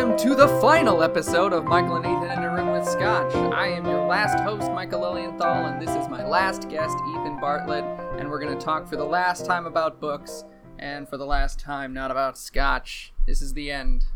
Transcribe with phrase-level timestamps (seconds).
[0.00, 3.34] welcome to the final episode of Michael and Ethan in a Room with Scotch.
[3.34, 7.84] I am your last host, Michael Lilienthal, and this is my last guest, Ethan Bartlett,
[8.18, 10.44] and we're going to talk for the last time about books,
[10.78, 13.12] and for the last time, not about Scotch.
[13.26, 14.06] This is the end.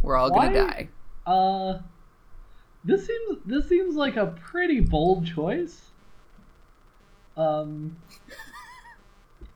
[0.00, 0.88] We're all going to die.
[1.26, 1.80] Uh,
[2.82, 5.90] this seems this seems like a pretty bold choice.
[7.36, 7.98] Um,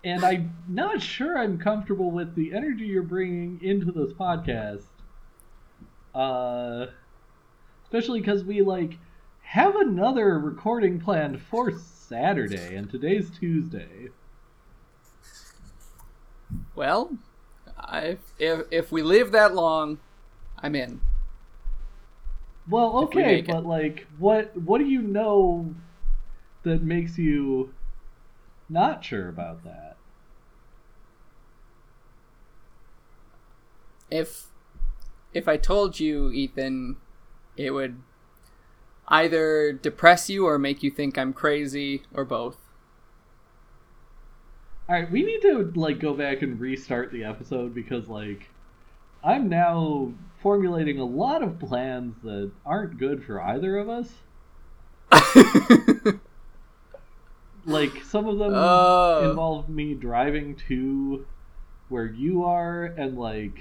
[0.04, 4.82] and I'm not sure I'm comfortable with the energy you're bringing into this podcast.
[6.14, 6.86] Uh,
[7.84, 8.98] especially because we like
[9.42, 14.08] have another recording planned for Saturday, and today's Tuesday.
[16.74, 17.16] Well,
[17.78, 19.98] I, if, if we live that long,
[20.58, 21.00] I'm in.
[22.68, 23.46] Well, If we okay, it.
[23.46, 25.74] but like, what what do you know
[26.62, 27.74] that makes you
[28.68, 29.96] not sure about that?
[34.10, 34.49] if
[35.32, 36.96] if I told you, Ethan,
[37.56, 38.00] it would
[39.08, 42.56] either depress you or make you think I'm crazy or both.
[44.88, 48.48] All right, we need to like go back and restart the episode because like
[49.22, 54.10] I'm now formulating a lot of plans that aren't good for either of us.
[57.66, 59.28] Like some of them Oh.
[59.30, 61.26] involve me driving to
[61.88, 63.60] where you are and like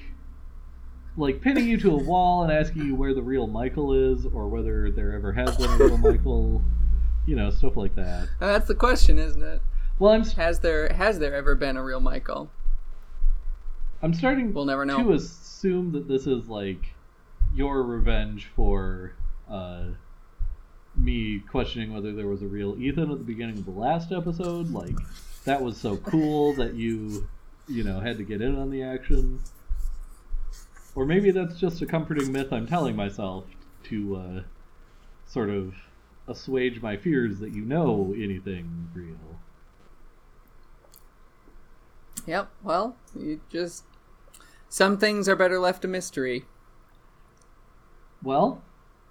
[1.20, 4.48] like pinning you to a wall and asking you where the real Michael is or
[4.48, 6.62] whether there ever has been a real Michael,
[7.26, 8.30] you know, stuff like that.
[8.40, 9.62] That's the question, isn't it?
[10.00, 12.50] Well, I'm Has there has there ever been a real Michael?
[14.02, 15.04] I'm starting We'll never know.
[15.04, 16.94] to assume that this is like
[17.54, 19.14] your revenge for
[19.50, 19.84] uh,
[20.96, 24.72] me questioning whether there was a real Ethan at the beginning of the last episode.
[24.72, 24.96] Like
[25.44, 27.28] that was so cool that you,
[27.68, 29.42] you know, had to get in on the action.
[30.96, 33.46] Or maybe that's just a comforting myth I'm telling myself
[33.86, 34.42] to uh,
[35.26, 35.74] sort of
[36.28, 39.40] assuage my fears that you know anything real.
[42.26, 42.50] Yep.
[42.64, 43.86] Well, you just
[44.68, 46.46] some things are better left a mystery.
[48.22, 48.62] Well,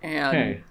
[0.03, 0.63] And okay.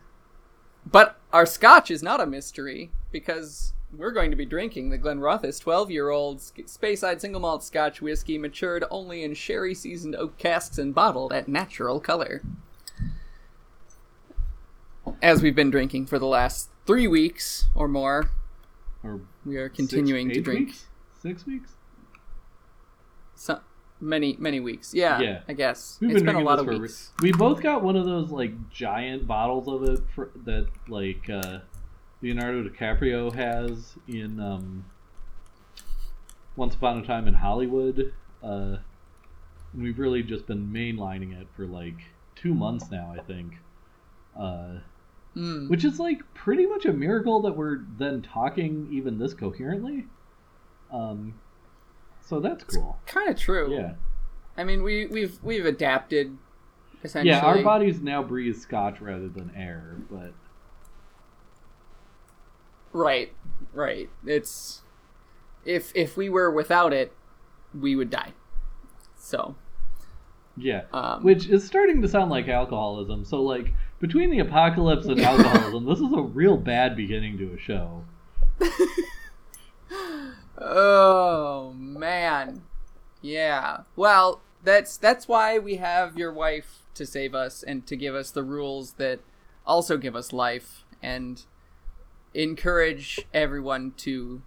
[0.89, 5.59] But our scotch is not a mystery because we're going to be drinking the Glenrothes
[5.59, 10.77] 12 year old Speyside single malt scotch whiskey matured only in sherry seasoned oak casks
[10.77, 12.41] and bottled at natural color.
[15.21, 18.29] As we've been drinking for the last three weeks or more,
[19.03, 20.85] Or we are six- continuing to drink weeks?
[21.21, 21.71] Six weeks?
[23.35, 23.61] some
[24.01, 24.93] many many weeks.
[24.93, 25.41] Yeah, Yeah.
[25.47, 27.11] I guess We've it's been, a lot of for a weeks.
[27.21, 31.59] We both got one of those like giant bottles of it for, that like uh,
[32.21, 34.85] Leonardo DiCaprio has in um,
[36.55, 38.13] Once Upon a Time in Hollywood.
[38.43, 38.77] Uh,
[39.73, 41.97] and we've really just been mainlining it for like
[42.35, 43.57] two months now, I think.
[44.39, 44.79] Uh,
[45.35, 45.69] Mm.
[45.69, 50.07] which is like pretty much a miracle that we're then talking even this coherently.
[50.91, 51.35] Um,
[52.21, 52.97] so that's cool.
[53.05, 53.71] Kind of true.
[53.71, 53.93] Yeah.
[54.57, 56.35] I mean, we we've we've adapted
[57.03, 57.29] essentially.
[57.35, 60.33] Yeah, our bodies now breathe scotch rather than air, but
[62.97, 63.31] Right,
[63.73, 64.09] right.
[64.25, 64.81] It's
[65.63, 67.13] if if we were without it,
[67.79, 68.33] we would die.
[69.19, 69.55] So,
[70.55, 70.85] yeah.
[70.91, 73.23] um, Which is starting to sound like alcoholism.
[73.23, 77.59] So, like, between the apocalypse and alcoholism, this is a real bad beginning to a
[77.59, 78.03] show.
[80.57, 82.63] oh man,
[83.21, 83.81] yeah.
[83.95, 88.31] Well, that's that's why we have your wife to save us and to give us
[88.31, 89.19] the rules that
[89.67, 91.43] also give us life and
[92.37, 94.41] encourage everyone to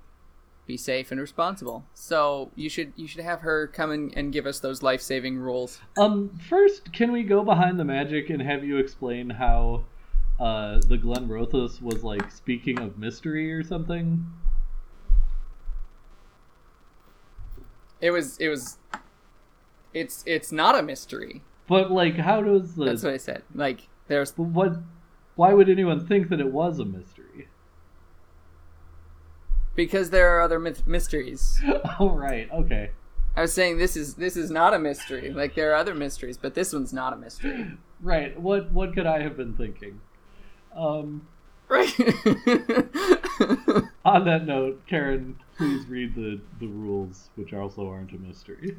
[0.66, 1.84] be safe and responsible.
[1.92, 5.38] So you should you should have her come and, and give us those life saving
[5.38, 5.80] rules.
[5.98, 9.84] Um, first, can we go behind the magic and have you explain how
[10.38, 14.24] uh, the Glenrothes was like speaking of mystery or something?
[18.00, 18.78] It was it was
[19.92, 21.42] it's it's not a mystery.
[21.66, 23.42] But like, how does the That's what I said.
[23.52, 24.78] Like there's what?
[25.34, 27.19] Why would anyone think that it was a mystery?
[29.74, 31.60] Because there are other myth- mysteries.
[32.00, 32.90] oh right, okay.
[33.36, 35.30] I was saying this is this is not a mystery.
[35.30, 37.72] Like there are other mysteries, but this one's not a mystery.
[38.02, 38.40] Right.
[38.40, 40.00] What what could I have been thinking?
[40.74, 41.26] Um,
[41.70, 41.94] Right.
[44.04, 48.76] on that note, Karen, please read the the rules, which also aren't a mystery.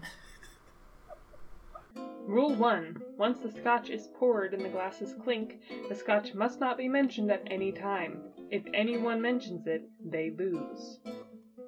[2.28, 3.02] Rule 1.
[3.18, 7.32] Once the scotch is poured and the glasses clink, the scotch must not be mentioned
[7.32, 8.22] at any time.
[8.52, 11.00] If anyone mentions it, they lose.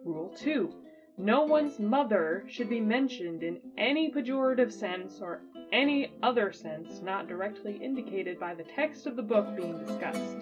[0.03, 0.69] Rule 2.
[1.17, 7.29] No one's mother should be mentioned in any pejorative sense or any other sense not
[7.29, 10.35] directly indicated by the text of the book being discussed.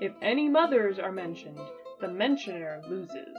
[0.00, 1.60] If any mothers are mentioned,
[2.00, 3.36] the mentioner loses.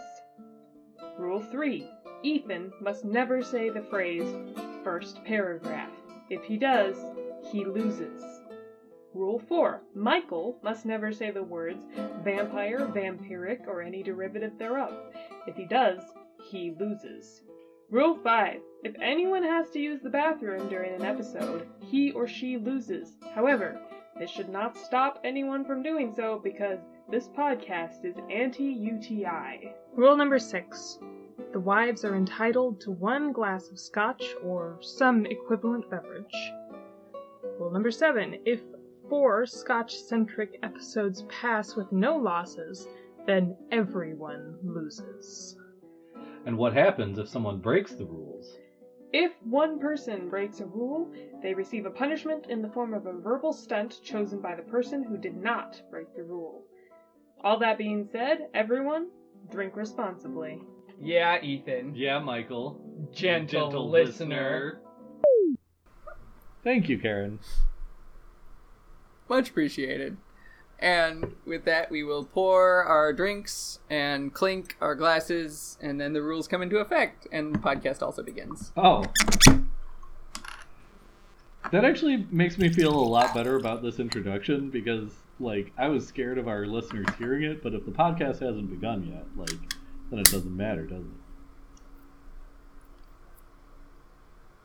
[1.18, 1.90] Rule 3.
[2.22, 4.28] Ethan must never say the phrase
[4.84, 5.90] first paragraph.
[6.30, 6.98] If he does,
[7.52, 8.37] he loses.
[9.18, 9.82] Rule 4.
[9.96, 11.84] Michael must never say the words
[12.24, 14.94] vampire, vampiric, or any derivative thereof.
[15.48, 16.00] If he does,
[16.52, 17.42] he loses.
[17.90, 18.60] Rule 5.
[18.84, 23.18] If anyone has to use the bathroom during an episode, he or she loses.
[23.34, 23.82] However,
[24.20, 26.80] this should not stop anyone from doing so because
[27.10, 29.74] this podcast is anti UTI.
[29.96, 31.00] Rule number six
[31.54, 36.52] the wives are entitled to one glass of scotch or some equivalent beverage.
[37.58, 38.62] Rule number seven if
[39.10, 42.88] four scotch centric episodes pass with no losses,
[43.26, 45.58] then everyone loses.
[46.46, 48.58] And what happens if someone breaks the rules?
[49.14, 51.12] If one person breaks a rule,
[51.42, 55.04] they receive a punishment in the form of a verbal stunt chosen by the person
[55.04, 56.64] who did not break the rule.
[57.42, 59.08] All that being said, everyone,
[59.52, 60.60] drink responsibly.
[61.00, 61.96] Yeah, Ethan.
[61.96, 62.82] Yeah, Michael.
[63.14, 64.82] Gentle, listener.
[66.64, 67.40] Thank you, Karen.
[69.30, 70.18] Much appreciated.
[70.80, 76.22] And with that, we will pour our drinks and clink our glasses, and then the
[76.22, 78.72] rules come into effect, and the podcast also begins.
[78.78, 79.04] Oh.
[81.72, 85.10] That actually makes me feel a lot better about this introduction because,
[85.40, 89.04] like, I was scared of our listeners hearing it, but if the podcast hasn't begun
[89.04, 89.60] yet, like,
[90.12, 91.12] then it doesn't matter, does it?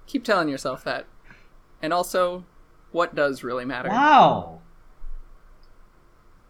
[0.07, 1.07] Keep telling yourself that.
[1.81, 2.45] And also,
[2.93, 3.89] what does really matter?
[3.89, 4.61] Wow!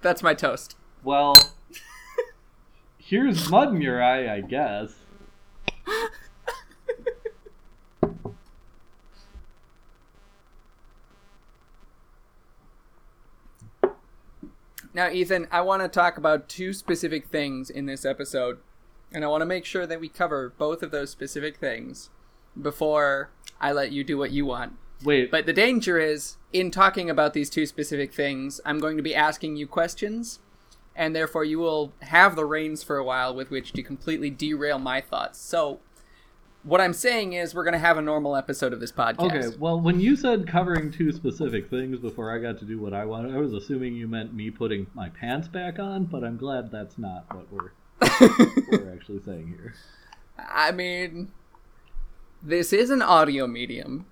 [0.02, 0.76] That's my toast.
[1.04, 1.36] Well,
[2.98, 4.92] here's mud in your eye, I guess.
[14.94, 18.58] Now, Ethan, I want to talk about two specific things in this episode,
[19.10, 22.10] and I want to make sure that we cover both of those specific things
[22.60, 24.74] before I let you do what you want.
[25.04, 29.02] Wait, But the danger is, in talking about these two specific things, I'm going to
[29.02, 30.38] be asking you questions,
[30.94, 34.78] and therefore you will have the reins for a while with which to completely derail
[34.78, 35.38] my thoughts.
[35.40, 35.80] So,
[36.64, 39.46] what I'm saying is, we're going to have a normal episode of this podcast.
[39.46, 42.94] Okay, well, when you said covering two specific things before I got to do what
[42.94, 46.36] I wanted, I was assuming you meant me putting my pants back on, but I'm
[46.36, 47.72] glad that's not what we're,
[48.70, 49.74] we're actually saying here.
[50.38, 51.32] I mean,
[52.40, 54.06] this is an audio medium.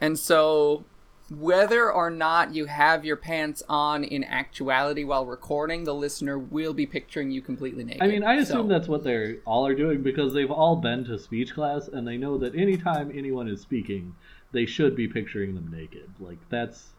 [0.00, 0.84] And so,
[1.30, 6.74] whether or not you have your pants on in actuality while recording, the listener will
[6.74, 8.02] be picturing you completely naked.
[8.02, 11.04] I mean, I assume So- that's what they're all are doing because they've all been
[11.06, 14.14] to speech class and they know that anytime anyone is speaking,
[14.52, 16.08] they should be picturing them naked.
[16.20, 16.92] Like that's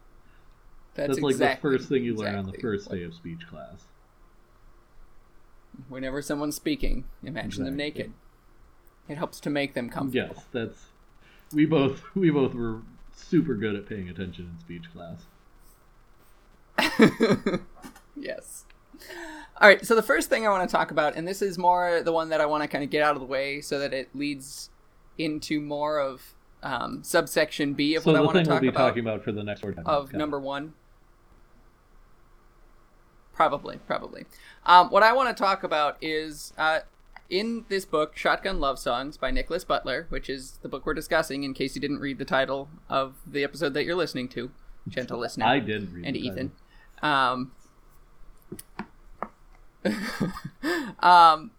[0.94, 3.46] that's, that's, like exactly- the first thing you learn on the first day of speech
[3.48, 3.86] class.
[5.88, 8.12] Whenever someone's speaking, imagine them naked.
[9.08, 10.34] It helps to make them comfortable.
[10.34, 10.86] Yes, that's
[11.52, 12.82] we both we both were
[13.18, 15.26] super good at paying attention in speech class.
[18.16, 18.64] yes.
[19.60, 22.02] All right, so the first thing I want to talk about, and this is more
[22.02, 23.92] the one that I want to kind of get out of the way so that
[23.92, 24.70] it leads
[25.18, 28.68] into more of um, subsection B of So what I want to thing we'll be
[28.68, 28.88] about.
[28.88, 30.74] talking about for the next word of number one?
[33.32, 34.24] Probably, probably.
[34.66, 36.80] Um, what I want to talk about is uh,
[37.30, 41.44] in this book, Shotgun Love Songs by Nickolas Butler, which is the book we're discussing.
[41.44, 44.50] In case you didn't read the title of the episode that you're listening to,
[44.88, 46.08] gentle listener, I did read it.
[46.08, 46.52] and Ethan.
[47.02, 47.52] Um,
[51.00, 51.50] um,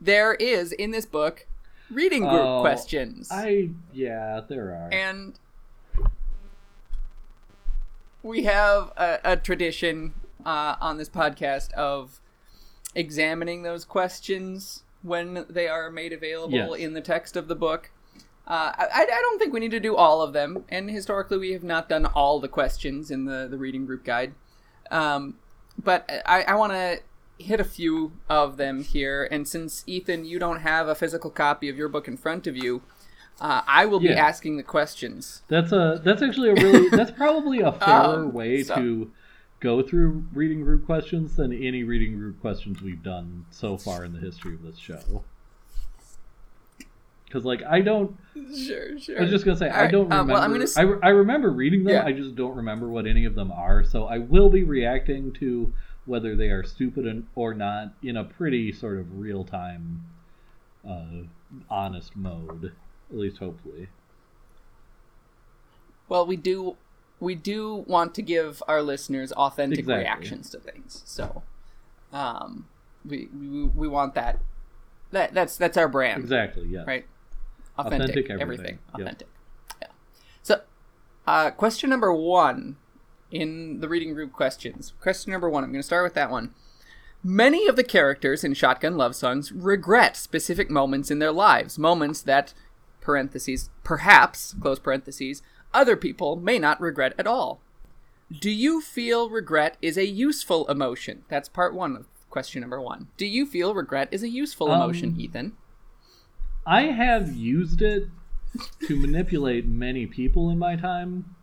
[0.00, 1.46] there is in this book
[1.90, 3.28] reading group Oh, questions.
[3.32, 4.88] I yeah, there are.
[4.92, 5.38] And
[8.22, 10.14] we have a, a tradition
[10.46, 12.20] uh, on this podcast of
[12.94, 16.78] examining those questions when they are made available Yes.
[16.80, 17.90] in the text of the book.
[18.46, 21.52] Uh, I, I don't think we need to do all of them, and historically we
[21.52, 24.34] have not done all the questions in the, the reading group guide.
[24.90, 25.36] Um,
[25.82, 26.98] but I, I want to
[27.38, 31.68] hit a few of them here, and since Ethan, you don't have a physical copy
[31.68, 32.82] of your book in front of you,
[33.40, 34.26] uh, I will be Yeah.
[34.26, 35.42] asking the questions.
[35.48, 39.10] That's a that's actually a really that's probably a fairer Um, way so- to
[39.60, 44.12] go through reading group questions than any reading group questions we've done so far in
[44.12, 45.22] the history of this show.
[47.24, 49.18] Because like I don't, Sure, sure.
[49.18, 50.32] I was just gonna say I don't um, remember.
[50.32, 51.94] well, I'm gonna I, re- I remember reading them.
[51.94, 52.04] Yeah.
[52.04, 53.84] I just don't remember what any of them are.
[53.84, 55.72] So I will be reacting to
[56.06, 60.04] whether they are stupid or not in a pretty sort of real time,
[60.88, 61.24] uh,
[61.68, 62.72] honest mode.
[63.10, 63.88] At least hopefully.
[66.08, 66.76] Well, we do
[67.20, 70.02] we do want to give our listeners authentic Exactly.
[70.04, 71.02] reactions to things.
[71.04, 71.42] So,
[72.12, 72.66] um,
[73.04, 74.40] we, we we want that.
[75.12, 76.66] That that's that's our brand, Exactly.
[76.68, 76.84] Yeah.
[76.86, 77.06] right?
[77.78, 78.78] Authentic, Authentic everything, everything.
[78.98, 79.00] Yep.
[79.00, 79.28] authentic.
[79.80, 79.88] Yeah.
[80.42, 80.60] So,
[81.26, 82.76] uh, question number one
[83.30, 84.92] in the reading group questions.
[85.00, 85.64] Question number one.
[85.64, 86.54] I'm going to start with that one.
[87.22, 92.22] Many of the characters in Shotgun Love Songs regret specific moments in their lives, moments
[92.22, 92.54] that,
[93.02, 97.60] parentheses, perhaps, close parentheses, other people may not regret at all.
[98.40, 101.24] Do you feel regret is a useful emotion?
[101.28, 103.08] That's part one of question number one.
[103.16, 105.56] Do you feel regret is a useful Um, emotion, Ethan?
[106.66, 108.08] I have used it
[108.86, 111.34] to manipulate many people in my time.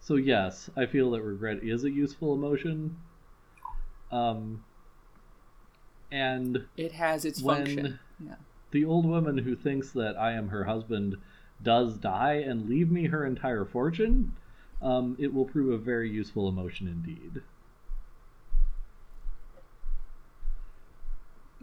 [0.00, 2.96] So yes, I feel that regret is a useful emotion.
[4.10, 4.64] Um
[6.10, 7.98] and It has its function.
[8.24, 8.34] Yeah.
[8.70, 11.16] the old woman who thinks that I am her husband
[11.62, 14.34] does die and leave me her entire fortune,
[14.80, 17.42] um, it will prove a very useful emotion indeed.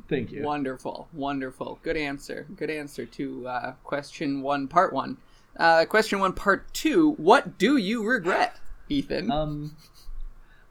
[0.08, 0.44] Thank you.
[0.44, 1.80] Wonderful, wonderful.
[1.84, 2.48] Good answer.
[2.56, 5.18] Good answer to uh, question one, part one.
[5.56, 7.12] Uh, question one, part two.
[7.14, 9.30] What do you regret, Ethan?
[9.30, 9.76] Um,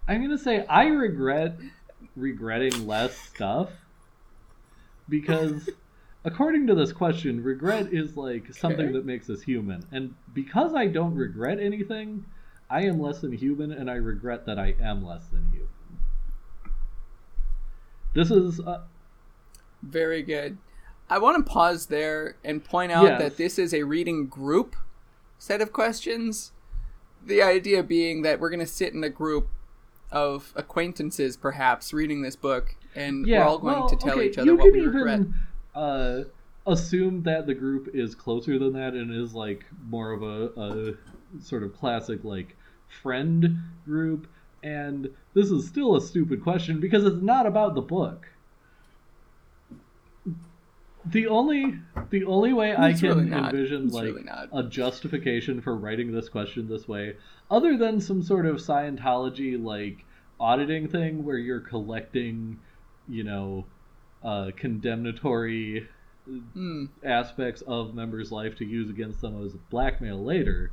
[0.08, 1.58] I'm gonna say I regret
[2.16, 3.70] regretting less stuff
[5.08, 5.68] because,
[6.24, 8.92] according to this question, regret is like something Okay.
[8.92, 12.24] that makes us human, and because I don't regret anything,
[12.70, 15.68] I am less than human, and I regret that I am less than human.
[18.14, 18.82] This is uh,
[19.82, 20.58] Very good.
[21.10, 23.20] I want to pause there and point out Yes.
[23.20, 24.76] that this is a reading group
[25.38, 26.52] set of questions.
[27.24, 29.48] The idea being that we're going to sit in a group
[30.10, 33.38] of acquaintances, perhaps, reading this book, and yeah.
[33.38, 35.20] we're all going well, to tell okay, each other you what we even, regret.
[35.74, 36.24] Uh,
[36.68, 41.42] assume that the group is closer than that and is like more of a, a
[41.42, 42.56] sort of classic like
[43.02, 44.28] friend group.
[44.62, 48.28] And this is still a stupid question because it's not about the book.
[51.06, 51.78] The only
[52.10, 56.28] the only way I can really envision It's like really a justification for writing this
[56.28, 57.16] question this way,
[57.50, 60.04] other than some sort of Scientology like
[60.38, 62.58] auditing thing where you're collecting,
[63.08, 63.64] you know,
[64.22, 65.88] uh, condemnatory
[66.52, 66.86] Hmm.
[67.02, 70.72] aspects of members' life to use against them as blackmail later.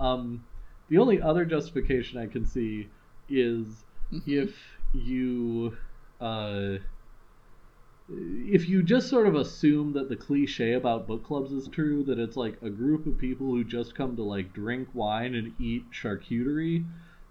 [0.00, 0.44] Um,
[0.88, 2.90] the only other justification I can see
[3.28, 3.84] is
[4.26, 4.56] if
[4.92, 5.76] you
[6.20, 6.78] uh,
[8.08, 12.18] if you just sort of assume that the cliche about book clubs is true, that
[12.18, 15.90] it's like a group of people who just come to like drink wine and eat
[15.90, 16.86] charcuterie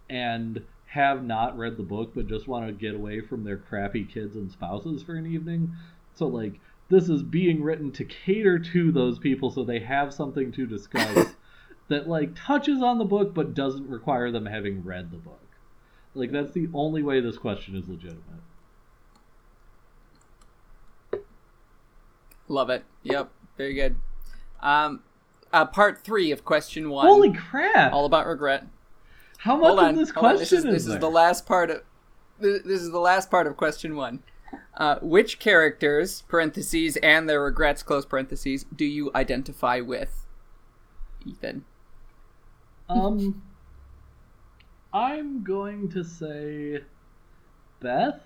[0.10, 0.66] and
[0.96, 4.36] have not read the book but just want to get away from their crappy kids
[4.36, 5.74] and spouses for an evening.
[6.14, 6.54] So like
[6.90, 11.36] this is being written to cater to those people so they have something to discuss
[11.90, 15.42] that like touches on the book but doesn't require them having read the book.
[16.14, 18.24] Like that's the only way this question is legitimate.
[22.48, 22.86] Love it.
[23.04, 23.32] Yep.
[23.58, 23.98] Very good.
[24.62, 25.02] Um,
[25.52, 27.06] uh, part three of question one.
[27.06, 27.92] Holy crap!
[27.92, 28.66] all about regret.
[29.46, 29.90] How much Hold on.
[29.92, 31.00] of this question This is, this is is there?
[31.00, 31.84] the last part of
[32.40, 34.24] this this is the last part of question one.
[34.76, 40.26] Uh, which characters parentheses and their regrets close parentheses do you identify with?
[41.28, 41.64] Ethan.
[42.90, 43.44] Um,
[44.92, 46.82] I'm going to say
[47.80, 48.22] Beth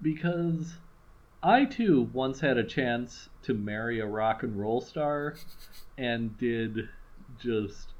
[0.00, 0.74] because
[1.44, 5.36] I too once had a chance to marry a rock and roll star
[5.96, 6.88] and did
[7.40, 7.91] just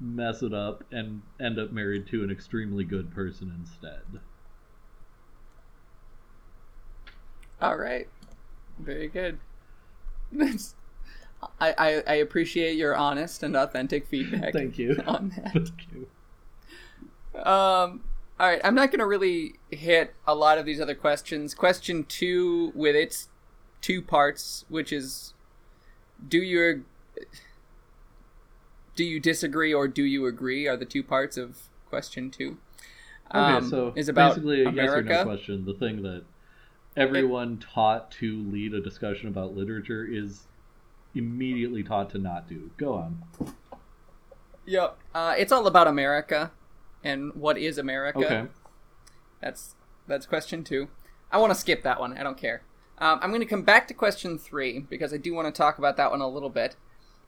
[0.00, 4.20] mess it up and end up married to an extremely good person instead.
[7.60, 8.08] All right.
[8.78, 9.38] Very good.
[11.60, 14.52] I, I, I appreciate your honest and authentic feedback.
[14.52, 15.02] Thank you.
[15.06, 15.52] On that.
[15.52, 16.06] Thank you.
[17.40, 18.02] Um,
[18.38, 21.54] all right, I'm not going to really hit a lot of these other questions.
[21.54, 23.28] Question two, with its
[23.80, 25.32] two parts, which is,
[26.26, 26.84] do you
[28.96, 30.66] do you disagree or do you agree?
[30.66, 32.58] Are the two parts of question two.
[33.30, 35.08] Okay, Um, so is about basically a yes or America.
[35.14, 35.64] no question.
[35.64, 36.24] The thing that
[36.96, 40.46] everyone taught to lead a discussion about literature is
[41.14, 42.70] immediately taught to not do.
[42.76, 43.22] Go on.
[44.66, 44.98] Yep.
[45.14, 46.50] Uh, it's all about America
[47.04, 48.18] and what is America.
[48.24, 48.46] Okay.
[49.40, 49.74] That's
[50.06, 50.88] that's question two.
[51.30, 52.16] I want to skip that one.
[52.16, 52.62] I don't care.
[52.98, 55.78] Um, I'm going to come back to question three because I do want to talk
[55.78, 56.76] about that one a little bit.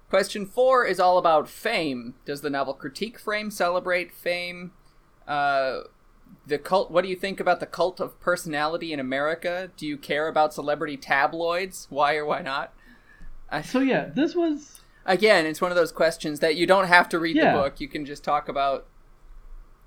[0.09, 2.15] Question four is all about fame.
[2.25, 4.73] Does the novel critique fame, celebrate fame?
[5.27, 5.81] Uh,
[6.47, 6.91] the cult.
[6.91, 9.71] What do you think about the cult of personality in America?
[9.77, 11.87] Do you care about celebrity tabloids?
[11.91, 12.73] Why or why not?
[13.51, 17.09] I, So yeah, this was again, it's one of those questions that you don't have
[17.11, 17.53] to read Yeah.
[17.53, 17.81] the book.
[17.81, 18.87] You can just talk about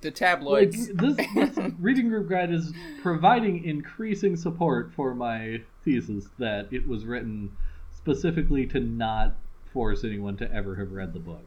[0.01, 0.87] the Like, tabloids.
[0.93, 7.05] this, this reading group guide is providing increasing support for my thesis that it was
[7.05, 7.51] written
[7.95, 9.35] specifically to not
[9.71, 11.45] force anyone to ever have read the book.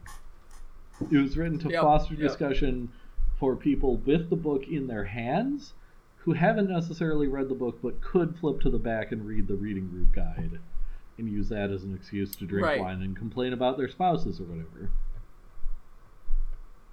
[1.11, 2.21] It was written to Yep, foster yep.
[2.23, 2.91] discussion
[3.39, 5.73] for people with the book in their hands
[6.17, 9.55] who haven't necessarily read the book but could flip to the back and read the
[9.55, 10.59] reading group guide
[11.17, 12.79] and use that as an excuse to drink Right.
[12.81, 14.89] wine and complain about their spouses or whatever.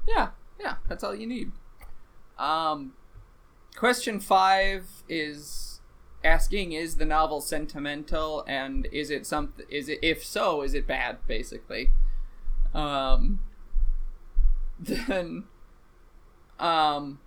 [0.06, 1.52] Yeah, yeah, that's all you need.
[2.38, 2.92] Um,
[3.76, 5.71] question five is
[6.24, 9.66] asking: Is the novel sentimental, and is it something?
[9.68, 11.18] Is it if so, is it bad?
[11.26, 11.90] Basically,
[12.74, 13.40] um,
[14.78, 15.44] then,
[16.58, 17.20] um,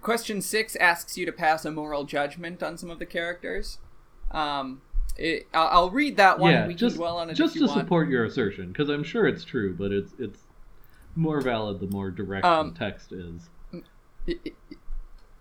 [0.00, 3.78] question six asks you to pass a moral judgment on some of the characters.
[4.30, 4.82] Um,
[5.16, 6.52] it, I'll, I'll read that one.
[6.52, 9.04] yeah, we just can dwell on it just you to support your assertion, because I'm
[9.04, 10.40] sure it's true, but it's it's
[11.14, 13.48] more valid the more direct Um, the text is.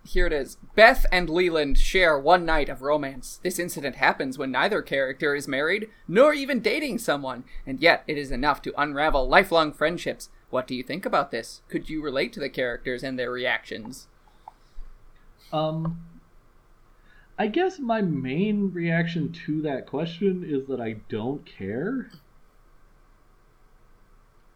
[0.05, 0.57] Here it is.
[0.75, 3.39] Beth and Leland share one night of romance.
[3.41, 8.15] This incident happens when neither character is married, nor even dating someone, and yet it
[8.15, 10.29] is enough to unravel lifelong friendships.
[10.51, 11.61] What do you think about this?
[11.69, 14.07] Could you relate to the characters and their reactions?
[15.51, 15.99] Um,
[17.39, 22.11] I guess my main reaction to that question is that I don't care.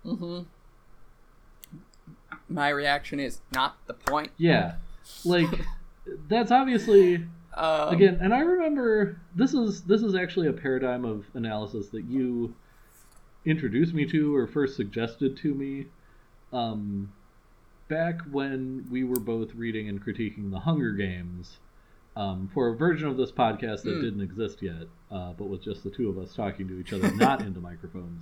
[0.06, 0.42] Mm-hmm.
[2.48, 4.32] My reaction is not the point.
[4.38, 4.76] Yeah,
[5.26, 5.50] like
[6.28, 11.26] that's obviously Um, again, and I remember this is this is actually a paradigm of
[11.34, 12.56] analysis that you
[13.46, 15.88] introduced me to or first suggested to me
[16.54, 17.12] um,
[17.88, 21.58] back when we were both reading and critiquing the Hunger Games
[22.16, 24.02] um, for a version of this podcast that Hmm.
[24.02, 27.12] didn't exist yet, uh, but was just the two of us talking to each other,
[27.16, 28.22] not into microphones.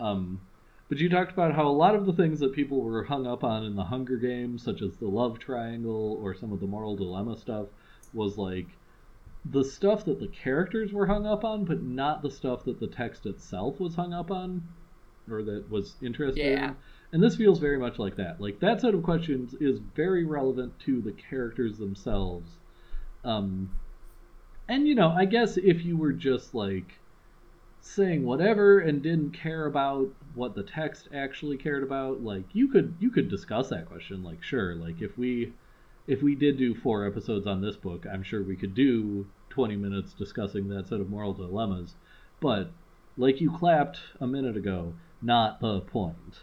[0.00, 0.40] Um,
[0.88, 3.42] but you talked about how a lot of the things that people were hung up
[3.44, 6.96] on in the Hunger Games, such as the love triangle or some of the moral
[6.96, 7.66] dilemma stuff,
[8.12, 8.68] was like
[9.44, 12.86] the stuff that the characters were hung up on, but not the stuff that the
[12.88, 14.62] text itself was hung up on
[15.28, 16.70] or that was interested Yeah.
[16.70, 16.76] in.
[17.12, 18.40] And this feels very much like that.
[18.40, 22.58] Like that set of questions is very relevant to the characters themselves.
[23.24, 23.70] Um,
[24.68, 27.00] and you know, I guess if you were just like
[27.86, 32.96] saying whatever and didn't care about what the text actually cared about, like you could
[33.00, 34.22] you could discuss that question.
[34.22, 35.52] Like sure, like if we
[36.06, 39.76] if we did do four episodes on this book, I'm sure we could do 20
[39.76, 41.96] minutes discussing that set of moral dilemmas.
[42.40, 42.70] But
[43.16, 46.40] like you clapped a minute ago, not the point.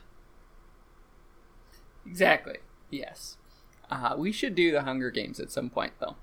[2.06, 2.58] exactly.
[2.90, 3.38] Yes.
[3.90, 6.16] Uh, we should do the Hunger Games at some point, though.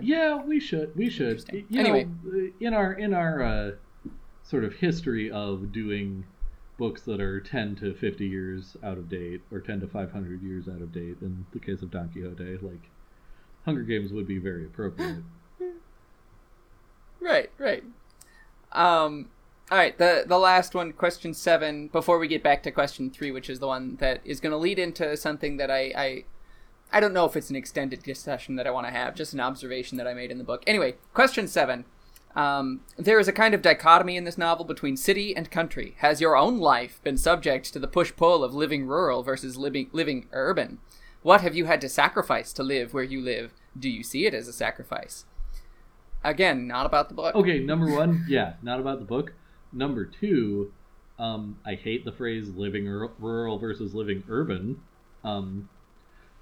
[0.00, 0.94] Yeah, we should.
[0.96, 1.44] We should.
[1.68, 2.04] You Anyway.
[2.04, 3.70] know, in our in our uh,
[4.44, 6.24] sort of history of doing
[6.76, 10.68] books that are 10 to 50 years out of date or 10 to 500 years
[10.68, 12.90] out of date in the case of Don Quixote, like
[13.64, 15.22] Hunger Games would be very appropriate.
[17.20, 17.82] Right, right.
[18.72, 19.30] Um,
[19.70, 21.88] all right, the the last one, question seven.
[21.88, 24.58] Before we get back to question three, which is the one that is going to
[24.58, 26.24] lead into something that I, I
[26.92, 29.40] I don't know if it's an extended discussion that I want to have, just an
[29.40, 30.62] observation that I made in the book.
[30.66, 31.86] Anyway, question seven.
[32.34, 35.94] Um, there is a kind of dichotomy in this novel between city and country.
[35.98, 39.88] Has your own life been subject to the push pull of living rural versus living
[39.92, 40.78] living urban?
[41.22, 43.52] What have you had to sacrifice to live where you live?
[43.78, 45.24] Do you see it as a sacrifice?
[46.24, 47.34] Again, not about the book.
[47.34, 49.32] Okay, number one, yeah, not about the book.
[49.72, 50.72] Number two,
[51.18, 54.80] um, I hate the phrase "living ur- rural versus living urban."
[55.22, 55.68] Um,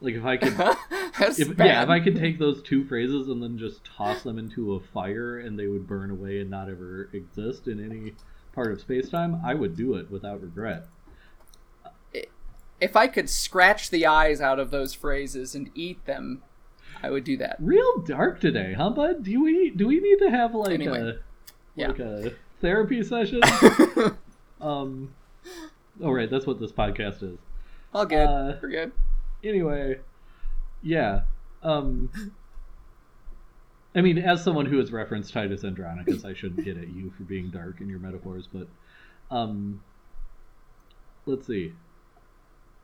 [0.02, 0.54] like if I could,
[1.38, 4.74] if, yeah, if I could take those two phrases and then just toss them into
[4.74, 8.12] a fire and they would burn away and not ever exist in any
[8.52, 10.86] part of space time, I would do it without regret.
[12.80, 16.42] if I could scratch the eyes out of those phrases and eat them,
[17.00, 17.56] I would do that.
[17.60, 19.22] Real dark today, huh, bud?
[19.22, 21.14] Do we do we need to have like Anyway, a
[21.76, 21.88] yeah.
[21.88, 23.40] like a therapy session?
[24.60, 25.14] um,
[26.02, 27.38] oh right, that's what this podcast is.
[27.94, 28.26] All good.
[28.26, 28.92] Uh, We're good.
[29.44, 29.98] Anyway,
[30.82, 31.22] yeah.
[31.62, 32.10] Um,
[33.94, 37.24] I mean, as someone who has referenced Titus Andronicus, I shouldn't get at you for
[37.24, 38.68] being dark in your metaphors, but
[39.30, 39.82] um,
[41.26, 41.72] let's see.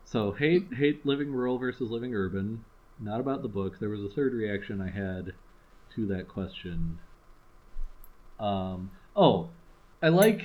[0.04, 2.64] So hate hate living rural versus living urban.
[3.00, 3.78] Not about the book.
[3.78, 5.32] There was a third reaction I had
[5.94, 6.98] to that question.
[8.40, 9.50] Um, oh,
[10.02, 10.42] I like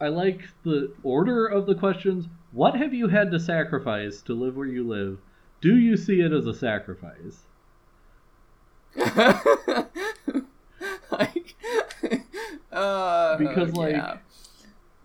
[0.00, 2.26] I like the order of the questions.
[2.56, 5.18] What have you had to sacrifice to live where you live?
[5.60, 7.42] Do you see it as a sacrifice?
[8.96, 9.14] like,
[12.72, 14.16] uh, Because, like, yeah.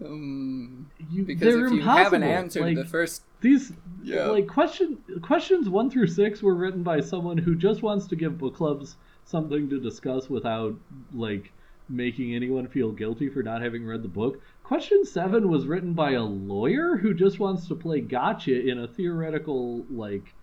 [0.01, 2.03] Um, You, because they're if you impossible.
[2.03, 4.27] haven't answered like, the first, these Yeah.
[4.27, 8.37] like question questions one through six were written by someone who just wants to give
[8.37, 10.73] book clubs something to discuss without
[11.13, 11.51] like
[11.91, 14.41] making anyone feel guilty for not having read the book.
[14.63, 18.87] Question seven was written by a lawyer who just wants to play gotcha in a
[18.87, 20.33] theoretical like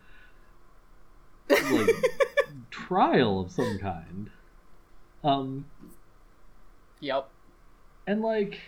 [1.48, 1.90] like
[2.70, 4.30] trial of some kind.
[5.24, 5.66] Um
[7.00, 7.28] yep,
[8.06, 8.60] and like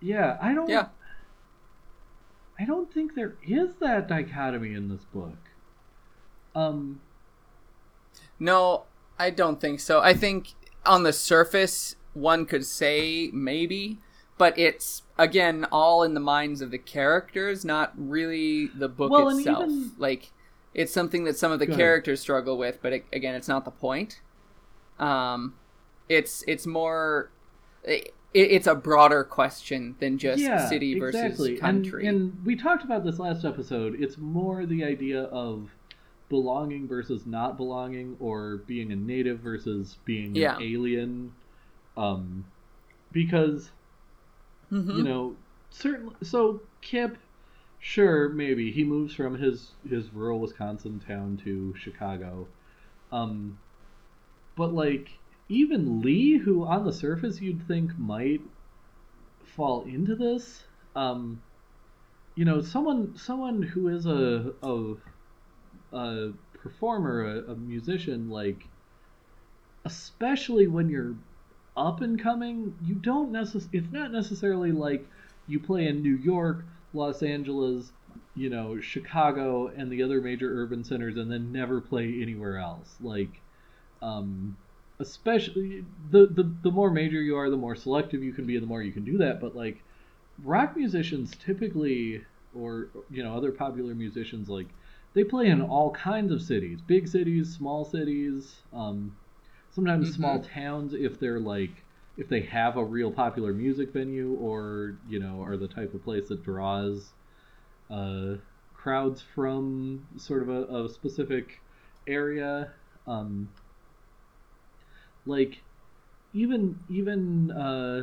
[0.00, 0.88] yeah, I don't yeah,
[2.58, 5.36] I don't think there is that dichotomy in this book.
[6.54, 7.00] Um
[8.38, 8.84] no,
[9.18, 10.00] I don't think so.
[10.00, 13.98] I think on the surface, one could say maybe,
[14.38, 19.28] but it's again all in the minds of the characters, not really the book Well,
[19.36, 19.64] itself.
[19.64, 20.30] even- Like,
[20.72, 21.80] it's something that some of the Go ahead.
[21.80, 24.20] characters struggle with, but it, again, it's not the point.
[24.98, 25.54] Um,
[26.08, 27.30] it's it's more.
[27.84, 31.56] It, it's a broader question than just city versus exactly.
[31.56, 32.06] country.
[32.08, 33.94] And, and we talked about this last episode.
[34.00, 35.70] It's more the idea of
[36.28, 40.56] belonging versus not belonging, or being a native versus being Yeah.
[40.56, 41.32] an alien.
[41.96, 42.44] Um,
[43.12, 43.70] because
[44.70, 44.96] Mhm.
[44.96, 45.36] you know,
[45.70, 46.14] certainly.
[46.22, 47.18] So Kip,
[47.78, 52.48] sure, maybe he moves from his his rural Wisconsin town to Chicago,
[53.12, 53.58] um,
[54.56, 55.10] but like
[55.48, 58.42] even Lee, who on the surface you'd think might
[59.44, 61.40] fall into this, um,
[62.36, 64.94] you know, someone someone who is a a,
[65.92, 68.68] a performer, a, a musician, like
[69.84, 71.16] especially when you're
[71.76, 73.78] up and coming, you don't necessarily.
[73.78, 75.06] It's not necessarily like
[75.46, 77.92] you play in New York, Los Angeles,
[78.36, 82.96] you know, Chicago and the other major urban centers and then never play anywhere else.
[83.00, 83.40] Like
[84.02, 84.56] um
[85.00, 88.62] especially the, the the more major you are, the more selective you can be and
[88.62, 89.82] the more you can do that, but like
[90.42, 92.22] rock musicians typically
[92.54, 94.68] or you know, other popular musicians like
[95.14, 99.16] they play in all kinds of cities, big cities, small cities, um
[99.74, 100.14] sometimes Mhm.
[100.14, 101.84] small towns if they're like
[102.16, 106.02] if they have a real popular music venue or you know are the type of
[106.04, 107.12] place that draws
[107.90, 108.34] uh,
[108.72, 111.60] crowds from sort of a, a specific
[112.06, 112.72] area
[113.06, 113.48] um,
[115.26, 115.64] like
[116.32, 118.02] even even uh,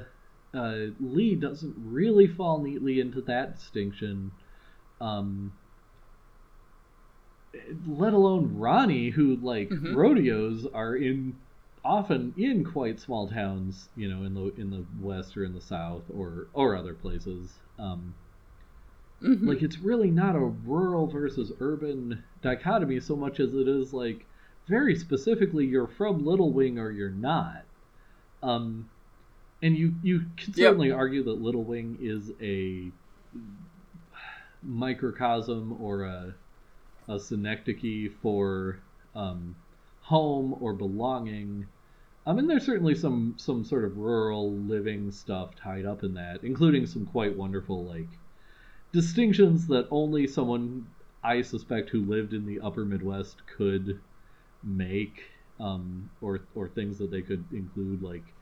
[0.53, 4.31] uh, Lee doesn't really fall neatly into that distinction
[4.99, 5.53] um,
[7.85, 9.95] let alone Ronnie who like Mhm.
[9.95, 11.37] rodeos are in
[11.83, 15.61] often in quite small towns, you know, in the in the west or in the
[15.61, 17.59] south or or other places.
[17.79, 18.15] Um,
[19.21, 19.45] Mhm.
[19.45, 24.27] like it's really not a rural versus urban dichotomy so much as it is like
[24.67, 27.65] very specifically you're from Little Wing or you're not.
[28.43, 28.91] Um,
[29.61, 30.81] and you you can Yep.
[30.81, 32.93] certainly argue that Little Wing is a
[34.61, 36.35] microcosm or a
[37.09, 38.83] a synecdoche for
[39.15, 39.57] um,
[40.01, 41.67] home or belonging.
[42.25, 46.43] I mean, there's certainly some some sort of rural living stuff tied up in that,
[46.43, 48.19] including some quite wonderful like
[48.91, 50.87] distinctions that only someone
[51.23, 54.03] I suspect who lived in the Upper Midwest could
[54.63, 55.21] make,
[55.59, 58.35] um, or or things that they could include, like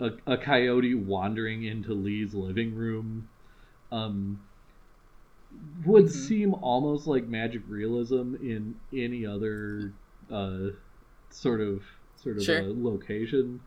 [0.00, 3.30] a, a coyote wandering into Lee's living room.
[3.92, 4.44] Um,
[5.84, 6.10] would Mhm.
[6.10, 9.96] seem almost like magic realism in any other
[10.30, 10.68] uh,
[11.30, 11.82] sort of
[12.16, 12.60] sort of Sure.
[12.60, 13.60] uh, location,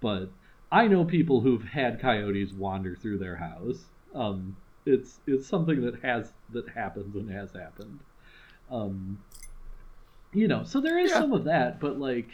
[0.00, 0.30] but
[0.70, 3.90] I know people who've had coyotes wander through their house.
[4.14, 8.00] Um, it's it's something that has that happens and has happened.
[8.70, 9.18] Um,
[10.32, 11.18] you know, so there is Yeah.
[11.18, 12.30] some of that, but like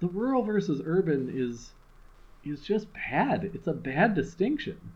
[0.00, 1.72] the rural versus urban is
[2.42, 3.50] is just bad.
[3.54, 4.92] It's a bad distinction.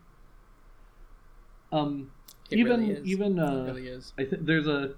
[1.71, 2.11] Um,
[2.49, 3.07] It even really is.
[3.07, 4.01] even uh, really.
[4.17, 4.95] I think there's a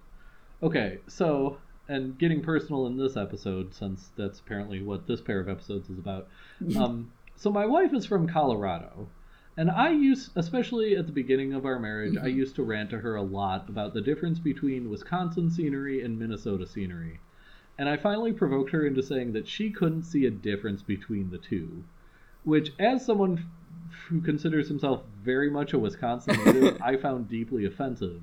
[0.61, 0.99] okay.
[1.07, 1.59] So
[1.89, 5.97] and getting personal in this episode, since that's apparently what this pair of episodes is
[5.97, 6.27] about.
[6.77, 9.07] um, so my wife is from Colorado,
[9.55, 12.35] and I used, especially at the beginning of our marriage, I Mhm.
[12.35, 16.65] used to rant to her a lot about the difference between Wisconsin scenery and Minnesota
[16.67, 17.19] scenery.
[17.79, 21.37] And I finally provoked her into saying that she couldn't see a difference between the
[21.37, 21.83] two.
[22.43, 23.45] Which, as someone
[24.09, 28.21] who considers himself very much a Wisconsin native, I found deeply offensive.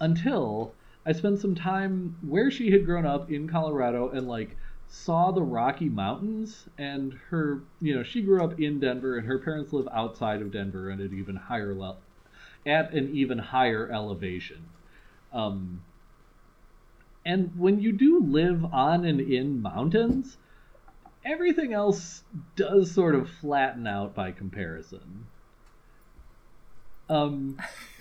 [0.00, 5.32] Until I spent some time where she had grown up in Colorado and like saw
[5.32, 9.72] the Rocky Mountains and her, you know, she grew up in Denver and her parents
[9.72, 11.98] live outside of Denver and at even higher level
[12.64, 14.64] at an even higher elevation.
[15.32, 15.82] Um
[17.24, 20.38] and when you do live on and in mountains,
[21.24, 22.24] everything else
[22.56, 25.26] does sort of flatten out by comparison.
[27.12, 27.58] Um,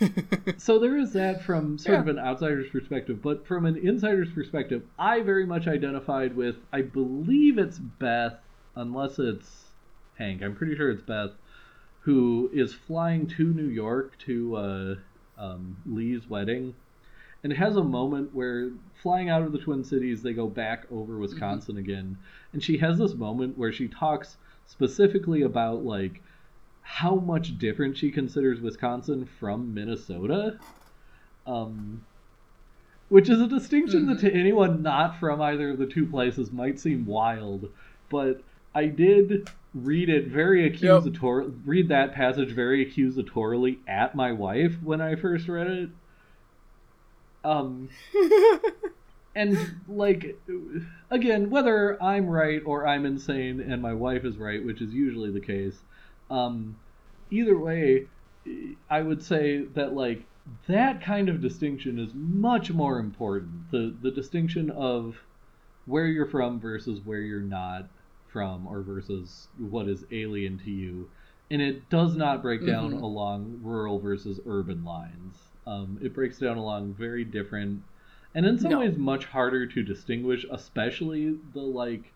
[0.57, 4.83] so there is that from sort of an outsider's perspective, but from an insider's perspective,
[4.97, 6.55] I very much identified with.
[6.71, 8.37] I believe it's Beth,
[8.73, 9.65] unless it's
[10.17, 10.41] Hank.
[10.41, 11.31] I'm pretty sure it's Beth,
[12.01, 14.95] who is flying to New York to uh,
[15.37, 16.73] um, Lee's wedding,
[17.43, 18.71] and has a moment where
[19.03, 22.17] flying out of the Twin Cities, they go back over Wisconsin again,
[22.53, 26.21] and she has this moment where she talks specifically about like
[26.81, 30.59] how much different she considers Wisconsin from Minnesota.
[31.45, 32.05] Um,
[33.09, 36.79] which is a distinction that to anyone not from either of the two places might
[36.79, 37.69] seem wild,
[38.09, 38.41] but
[38.73, 45.01] I did read it very accusator read that passage very accusatorily at my wife when
[45.01, 45.89] I first read it.
[47.43, 47.89] Um
[49.35, 50.37] and like
[51.09, 55.31] again whether i'm right or i'm insane and my wife is right which is usually
[55.31, 55.79] the case
[56.31, 56.75] um
[57.29, 58.07] either way
[58.89, 60.25] i would say that like
[60.67, 65.15] that kind of distinction is much more important the the distinction of
[65.85, 67.89] where you're from versus where you're not
[68.31, 71.07] from or versus what is alien to you
[71.51, 73.01] and it does not break down Mhm.
[73.01, 77.81] along rural versus urban lines um, it breaks down along very different
[78.33, 78.79] and in some No.
[78.79, 82.13] ways much harder to distinguish especially the like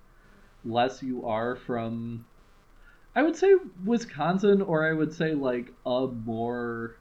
[0.63, 2.25] less you are from
[3.15, 6.95] i would say wisconsin or i would say like a more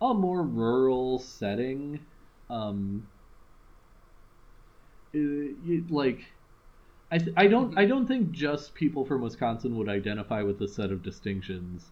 [0.00, 2.00] a more rural setting
[2.48, 3.06] um
[5.90, 6.24] like
[7.12, 10.92] I, I don't I don't think just people from Wisconsin would identify with this set
[10.92, 11.90] of distinctions.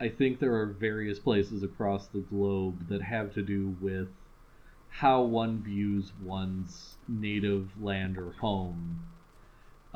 [0.00, 4.08] I think there are various places across the globe that have to do with
[4.88, 9.00] how one views one's native land or home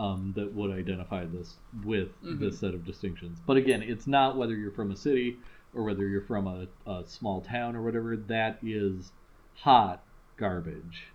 [0.01, 2.41] um, that would identify this with Mhm.
[2.41, 3.39] this set of distinctions.
[3.47, 5.39] But again, it's not whether you're from a city
[5.75, 8.17] or whether you're from a, a small town or whatever.
[8.17, 9.13] That is
[9.57, 10.03] hot
[10.39, 11.09] garbage.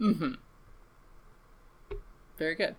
[0.00, 0.32] Mm-hmm.
[2.36, 2.74] Very good.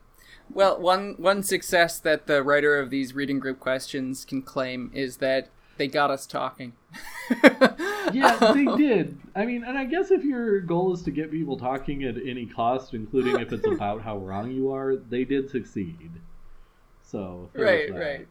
[0.49, 5.17] Well, one one success that the writer of these reading group questions can claim is
[5.17, 6.73] that they got us talking.
[8.13, 9.17] Yeah, they did.
[9.35, 12.45] I mean, and I guess if your goal is to get people talking at any
[12.45, 16.11] cost, including if it's about how wrong you are, they did succeed.
[17.01, 18.27] So Right, right.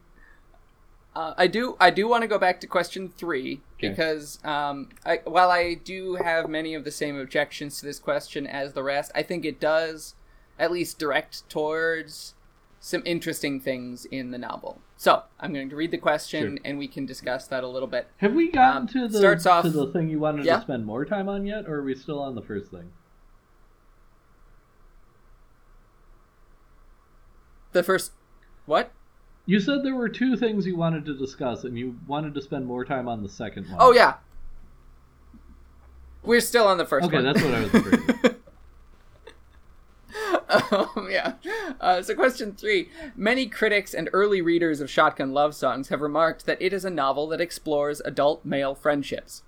[1.15, 1.77] Uh, I do.
[1.79, 3.91] I do want to go back to question three Okay.
[3.91, 8.47] because um, I, while I do have many of the same objections to this question
[8.47, 10.15] as the rest, I think it does
[10.59, 12.35] at least direct towards
[12.87, 14.79] some interesting things in the novel.
[14.99, 16.63] So I'm going to read the question Sure.
[16.67, 18.09] and we can discuss that a little bit.
[18.19, 20.57] Have we gotten Um, to the starts off- to the thing you wanted Yeah.
[20.57, 22.93] to spend more time on yet, or are we still on the first thing?
[27.73, 28.13] The first,
[28.67, 28.93] what?
[29.47, 32.67] You said there were two things you wanted to discuss, and you wanted to spend
[32.67, 33.79] more time on the second one.
[33.81, 34.17] Oh yeah,
[36.23, 37.25] we're still on the first Okay, one.
[37.25, 38.31] that's what I was.
[40.71, 41.35] um, yeah.
[41.81, 42.89] Uh, so, question three.
[43.17, 46.91] Many critics and early readers of Shotgun Love Songs have remarked that it is a
[46.91, 49.43] novel that explores adult male friendships.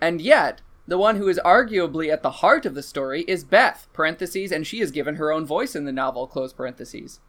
[0.00, 3.86] And yet, the one who is arguably at the heart of the story is Beth,
[3.92, 7.20] parentheses, and she is given her own voice in the novel, close parentheses.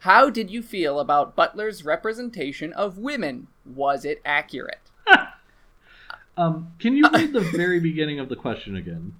[0.00, 3.48] How did you feel about Butler's representation of women?
[3.64, 4.90] Was it accurate?
[6.36, 9.12] Um, can you read the very beginning of the question again?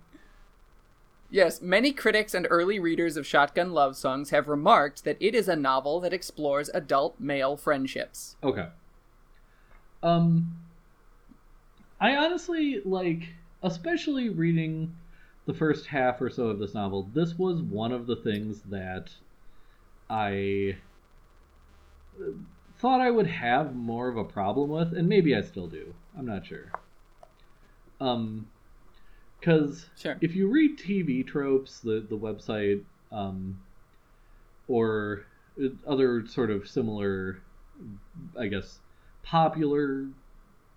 [1.31, 5.49] Yes, many critics and early readers of Shotgun Love Songs have remarked that it is
[5.49, 8.37] a novel that explores adult male friendships.
[8.43, 8.67] Okay.
[10.03, 10.57] Um
[12.01, 13.29] I honestly like
[13.63, 14.97] especially reading
[15.47, 19.11] the first half or so of this novel, this was one of the things that
[20.09, 20.77] I
[22.21, 22.33] uh,
[22.79, 25.95] thought I would have more of a problem with, and maybe I still do.
[26.19, 26.73] I'm not sure.
[28.01, 28.49] Um
[29.43, 30.17] cuz Sure.
[30.21, 33.61] if you read TV tropes, the the website, um,
[34.69, 35.25] or
[35.87, 37.41] other sort of similar,
[38.39, 38.81] I guess,
[39.23, 40.07] popular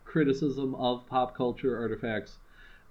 [0.04, 2.38] criticism of pop culture artifacts,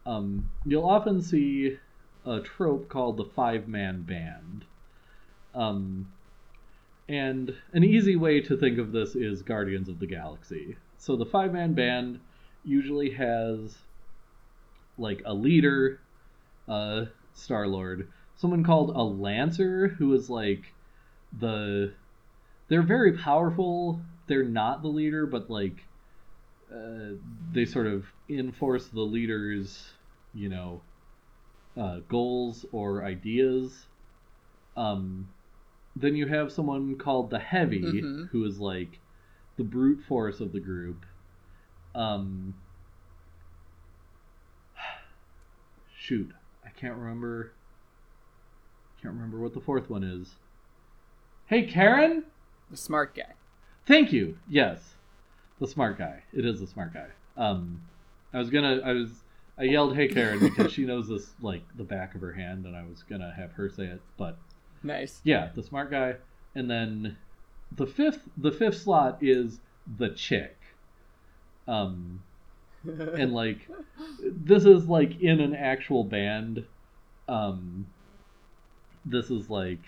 [0.06, 1.78] um, you'll often see
[2.24, 4.64] a trope called the five man band.
[5.54, 6.10] Um,
[7.08, 10.76] and an easy way to think of this is Guardians of the Galaxy.
[10.98, 12.20] So the five man band
[12.64, 13.76] usually has
[14.98, 16.00] like a leader,
[16.68, 20.72] uh, Star Lord, someone called a Lancer, who is like
[21.38, 21.94] the.
[22.68, 24.00] They're very powerful.
[24.26, 25.84] They're not the leader, but like
[26.72, 27.16] uh,
[27.52, 29.90] they sort of enforce the leader's,
[30.32, 30.80] you know,
[31.76, 33.86] uh, goals or ideas.
[34.76, 35.28] Um,
[35.96, 38.28] then you have someone called the Heavy, Mhm.
[38.30, 38.98] who is like
[39.56, 41.04] the brute force of the group.
[41.94, 42.54] Um,
[46.02, 46.30] shoot,
[46.66, 47.52] I can't remember.
[49.00, 50.34] Can't remember what the fourth one is.
[51.46, 52.24] Hey, Karen.
[52.70, 53.34] The smart guy.
[53.86, 54.38] Thank you.
[54.48, 54.94] Yes,
[55.60, 56.22] the smart guy.
[56.32, 57.06] It is the smart guy.
[57.36, 57.82] Um,
[58.32, 58.80] I was gonna.
[58.84, 59.10] I was.
[59.58, 62.76] I yelled, "Hey, Karen," because she knows this like the back of her hand, and
[62.76, 64.00] I was gonna have her say it.
[64.16, 64.38] But
[64.82, 65.20] Nice.
[65.24, 66.14] yeah, the smart guy,
[66.54, 67.16] and then
[67.72, 68.28] the fifth.
[68.36, 69.60] The fifth slot is
[69.98, 70.56] the chick.
[71.68, 72.22] Um,
[72.84, 73.68] and like
[74.20, 76.64] this is like in an actual band
[77.28, 77.86] um
[79.04, 79.84] this is like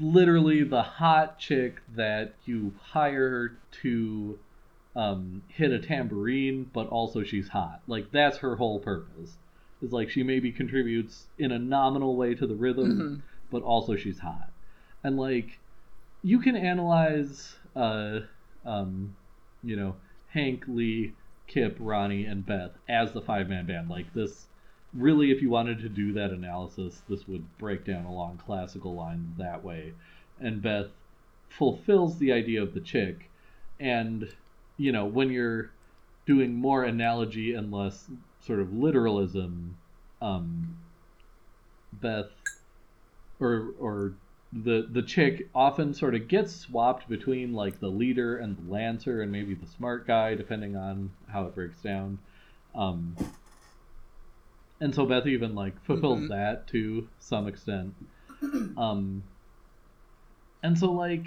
[0.00, 4.38] literally the hot chick that you hire to
[4.94, 7.82] um hit a tambourine but also she's hot.
[7.86, 9.36] Like that's her whole purpose.
[9.82, 14.18] Is like she maybe contributes in a nominal way to the rhythm but also she's
[14.18, 14.50] hot.
[15.04, 15.58] And like
[16.22, 18.20] you can analyze uh
[18.64, 19.14] um
[19.62, 19.96] you know
[20.36, 21.14] hank lee
[21.46, 23.88] Kip, Ronnie, and Beth as the five man band.
[23.88, 24.46] Like this,
[24.92, 29.38] really, if you wanted to do that analysis, this would break down along classical lines
[29.38, 29.94] that way.
[30.38, 30.88] And Beth
[31.48, 33.30] fulfills the idea of the chick.
[33.80, 34.28] And,
[34.76, 35.70] you know, when you're
[36.26, 39.78] doing more analogy and less sort of literalism,
[40.20, 40.76] um,
[41.92, 42.30] Beth
[43.40, 44.14] or or
[44.52, 49.20] the the chick often sort of gets swapped between like the leader and the lancer
[49.20, 52.18] and maybe the smart guy depending on how it breaks down
[52.74, 53.16] um
[54.80, 56.28] and so beth even like fulfills Mhm.
[56.28, 57.94] that to some extent
[58.76, 59.22] um
[60.62, 61.26] and so like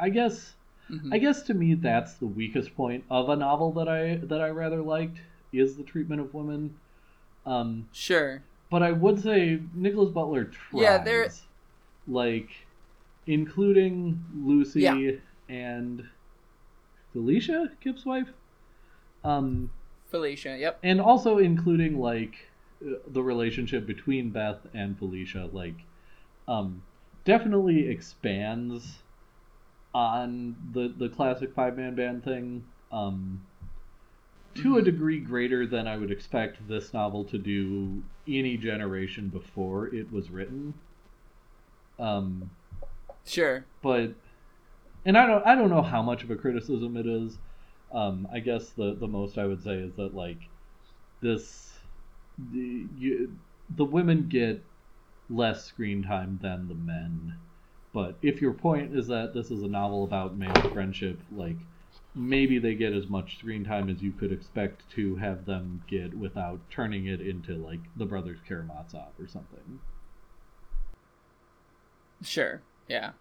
[0.00, 0.54] i guess
[0.90, 1.12] Mhm.
[1.12, 4.48] i guess to me that's the weakest point of a novel that i that i
[4.48, 5.18] rather liked
[5.52, 6.74] is the treatment of women
[7.44, 8.42] um Sure.
[8.72, 10.82] But I would say Nickolas Butler tries.
[10.82, 11.28] Yeah, there-
[12.08, 12.48] like
[13.26, 15.12] including Lucy Yeah.
[15.48, 16.08] and
[17.12, 18.28] Felicia, Kip's wife.
[19.22, 19.70] Um,
[20.10, 20.56] Felicia.
[20.58, 20.80] Yep.
[20.82, 22.48] and also including like
[23.06, 25.76] the relationship between Beth and Felicia, like
[26.48, 26.82] um,
[27.24, 29.02] definitely expands
[29.94, 32.64] on the the classic five man band thing.
[32.90, 33.46] Um,
[34.56, 39.94] to a degree greater than I would expect this novel to do any generation before
[39.94, 40.74] it was written.
[41.98, 42.50] Um,
[43.24, 43.64] Sure.
[43.82, 44.12] but
[45.04, 47.38] and I don't I don't know how much of a criticism it is.
[47.92, 50.38] Um, I guess the the most I would say is that like
[51.20, 51.72] this
[52.52, 53.36] the you,
[53.76, 54.62] the women get
[55.30, 57.36] less screen time than the men.
[57.92, 61.56] But if your point is that this is a novel about male friendship, like
[62.14, 66.14] maybe they get as much screen time as you could expect to have them get
[66.14, 69.80] without turning it into like the brothers Karamazov or something.
[72.22, 72.62] Sure.
[72.88, 73.12] Yeah.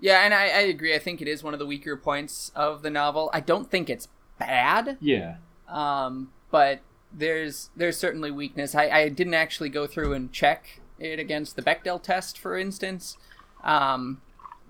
[0.00, 0.94] Yeah, and I, I agree.
[0.94, 3.30] I think it is one of the weaker points of the novel.
[3.32, 5.36] I don't think it's bad, Yeah.
[5.68, 6.80] um, but
[7.12, 8.74] there's there's certainly weakness.
[8.74, 13.16] I, I didn't actually go through and check it against the Bechdel test, for instance.
[13.62, 14.20] Um,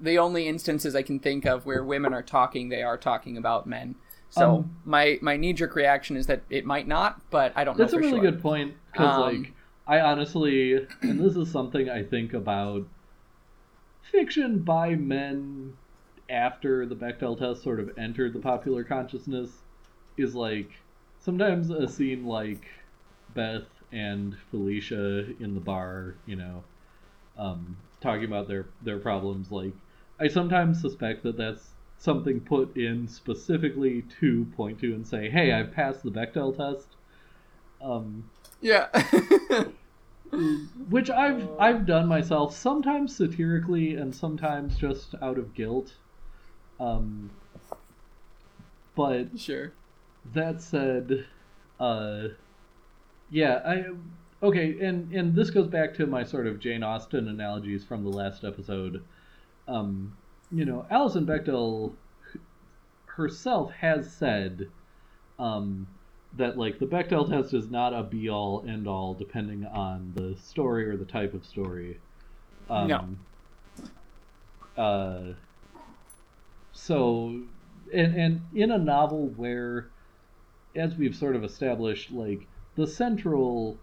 [0.01, 3.67] the only instances I can think of where women are talking, they are talking about
[3.67, 3.97] men.
[4.31, 7.79] So Um, my my knee jerk reaction is that it might not, but I don't
[7.79, 7.85] know.
[7.85, 8.21] That's know a really sure.
[8.21, 9.53] good point because, Um, like,
[9.87, 12.87] I honestly, and this is something I think about
[14.03, 15.75] fiction by men
[16.29, 19.63] after the Bechdel test sort of entered the popular consciousness,
[20.17, 20.71] is like
[21.19, 22.67] sometimes a scene like
[23.35, 26.65] Beth and Felicia in the bar, you know,
[27.39, 29.53] um, talking about their their problems.
[29.53, 29.75] Like,
[30.25, 35.53] I sometimes suspect that that's something put in specifically to point to and say, "Hey,
[35.53, 36.89] I've passed the Bechdel test."
[37.83, 38.31] Um,
[38.63, 38.89] Yeah.
[40.89, 45.93] which I've I've done myself, sometimes satirically and sometimes just out of guilt.
[46.81, 47.31] Um,
[48.95, 49.75] but sure.
[50.33, 51.27] that said,
[51.79, 52.29] uh,
[53.31, 53.85] yeah, I
[54.43, 58.11] okay, and and this goes back to my sort of Jane Austen analogies from the
[58.11, 59.05] last episode.
[59.67, 60.17] Um,
[60.53, 61.95] you know, Alison Bechdel
[63.07, 64.69] herself has said
[65.39, 65.87] um,
[66.37, 70.37] that like the Bechdel test is not a be all end all depending on the
[70.37, 71.99] story or the type of story.
[72.69, 73.09] Um, No.
[74.77, 75.35] Uh,
[76.73, 77.41] so,
[77.93, 79.89] and and in a novel where,
[80.75, 83.79] as we've sort of established, like the central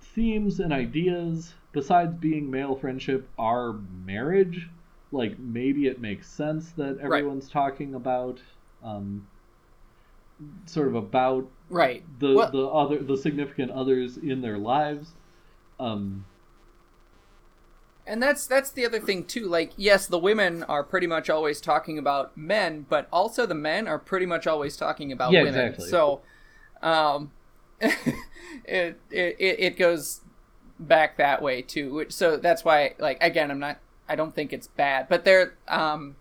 [0.00, 3.74] themes and ideas, besides being male friendship, are
[4.04, 4.68] marriage.
[5.10, 8.40] Like maybe it makes sense that everyone's talking about,
[8.82, 9.26] um,
[10.66, 12.04] sort of about Right.
[12.20, 15.14] the Well- the other the significant others in their lives.
[15.80, 16.24] Um,
[18.06, 21.60] and that's that's the other thing too like yes the women are pretty much always
[21.60, 25.60] talking about men but also the men are pretty much always talking about Yeah, women
[25.66, 25.90] exactly.
[25.90, 26.20] so
[26.82, 27.30] um
[27.80, 27.94] it,
[28.64, 30.22] it it it goes
[30.80, 33.78] back that way too which so that's why like again i'm not
[34.08, 36.16] i don't think it's bad but there um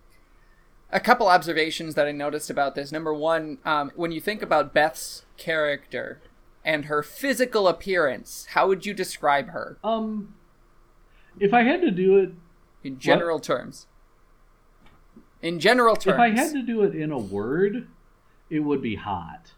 [0.91, 4.73] a couple observations that i noticed about this number one um when you think about
[4.73, 6.21] beth's character
[6.65, 10.33] and her physical appearance how would you describe her Um,
[11.39, 12.31] if I had to do it,
[12.83, 13.85] in general terms.
[15.41, 16.15] In general terms.
[16.15, 17.87] if I had to do it in a word,
[18.49, 19.51] it would be hot.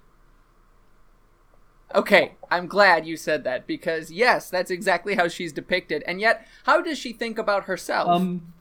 [1.96, 6.04] Okay, I'm glad you said that because yes, that's exactly how she's depicted.
[6.08, 8.12] And yet, how does she think about herself?
[8.12, 8.54] Um,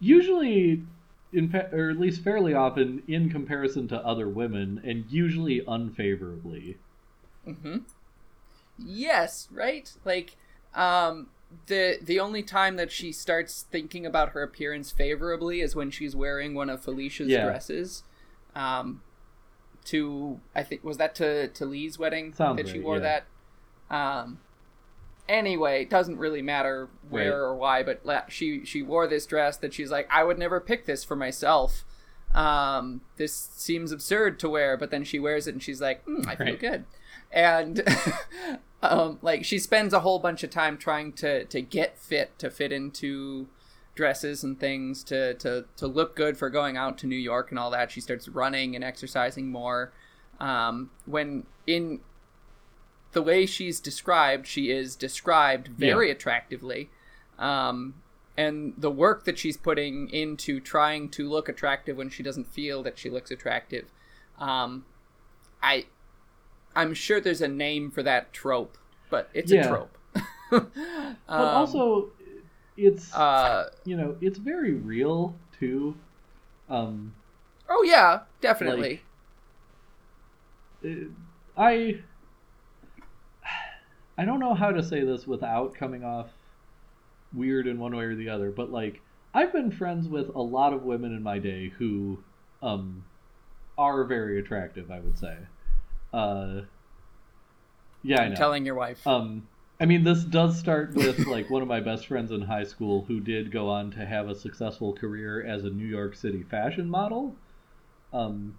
[0.00, 0.86] usually,
[1.32, 6.78] in fa- or at least fairly often, in comparison to other women, and usually unfavorably.
[7.44, 7.78] hmm
[8.78, 9.90] Yes, right?
[10.04, 10.36] Like
[10.74, 11.28] um
[11.66, 16.14] the the only time that she starts thinking about her appearance favorably is when she's
[16.14, 17.40] wearing one of Felicia's Yeah.
[17.42, 18.04] dresses.
[18.54, 19.02] Um
[19.88, 23.22] to I think was that to to Lee's wedding Sounds that she wore yeah.
[23.90, 23.94] that.
[23.96, 24.38] Um
[25.28, 27.46] anyway, it doesn't really matter where Right.
[27.48, 30.60] or why, but la- she she wore this dress that she's like I would never
[30.60, 31.84] pick this for myself.
[32.34, 36.26] Um this seems absurd to wear, but then she wears it and she's like, mm,
[36.26, 36.58] I feel Right.
[36.60, 36.84] good.
[37.30, 37.82] And
[38.82, 42.50] um like she spends a whole bunch of time trying to to get fit to
[42.50, 43.48] fit into
[43.98, 47.58] dresses and things to to to look good for going out to New York and
[47.58, 47.90] all that.
[47.90, 49.92] She starts running and exercising more.
[50.40, 51.98] Um, when in
[53.12, 56.90] the way she's described, she is described very attractively.
[57.38, 57.94] Um,
[58.36, 62.84] and the work that she's putting into trying to look attractive when she doesn't feel
[62.84, 63.86] that she looks attractive.
[64.38, 64.84] Um,
[65.60, 65.86] I
[66.76, 68.78] I'm sure there's a name for that trope,
[69.10, 69.64] but it's Yeah.
[69.64, 69.98] a trope.
[70.50, 70.70] But
[71.28, 72.10] Um, also,
[72.78, 75.94] it's uh, you know it's very real too.
[76.70, 77.14] Um,
[77.68, 79.02] oh yeah, definitely.
[80.82, 81.08] it-
[81.56, 82.00] I
[84.16, 86.28] I don't know how to say this without coming off
[87.32, 89.00] weird in one way or the other, but like
[89.34, 92.22] I've been friends with a lot of women in my day who
[92.62, 93.04] um
[93.76, 95.36] are very attractive, I would say.
[96.12, 96.60] Uh
[98.02, 99.04] yeah, I I'm telling your wife.
[99.06, 99.48] Um,
[99.80, 103.04] I mean, this does start with like one of my best friends in high school
[103.06, 106.88] who did go on to have a successful career as a New York City fashion
[106.90, 107.36] model.
[108.12, 108.58] Um,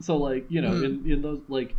[0.00, 0.84] so like you know, Hmm.
[0.84, 1.76] in in those like,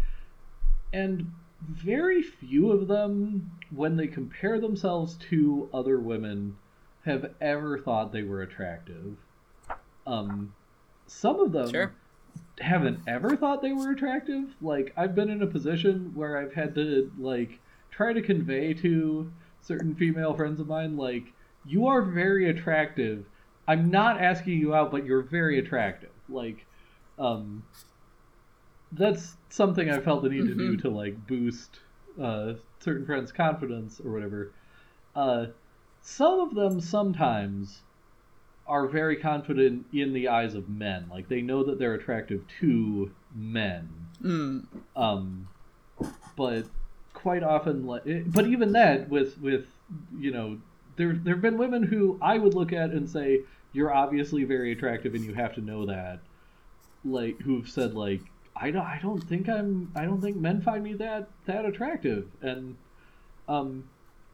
[0.94, 1.32] and
[1.68, 6.56] very few of them, when they compare themselves to other women,
[7.04, 9.18] have ever thought they were attractive.
[10.06, 10.54] Um,
[11.08, 11.92] some of them Sure.
[12.60, 14.56] haven't ever thought they were attractive.
[14.62, 17.60] Like I've been in a position where I've had to like
[17.98, 19.32] try to convey to
[19.62, 21.34] certain female friends of mine like
[21.66, 23.26] you are very attractive.
[23.68, 26.12] I'm not asking you out, but you're very attractive.
[26.30, 26.66] Like
[27.20, 27.64] um
[28.92, 31.80] that's something I felt the need to do to like boost
[32.22, 34.52] uh certain friends' confidence or whatever.
[35.16, 35.48] Uh
[36.02, 37.82] some of them sometimes
[38.68, 41.08] are very confident in the eyes of men.
[41.10, 43.90] Like they know that they're attractive to men.
[44.22, 45.48] Mm, Um,
[46.36, 46.66] but
[47.18, 49.66] quite often, like, it- but even that with with
[50.18, 50.60] you know,
[50.98, 53.42] there there have been women who I would look at and say
[53.74, 56.20] you're obviously very attractive and you have to know that.
[57.04, 58.22] Like who've said like
[58.56, 62.28] I don't I don't think I'm I don't think men find me that that attractive.
[62.42, 62.76] And
[63.48, 63.86] um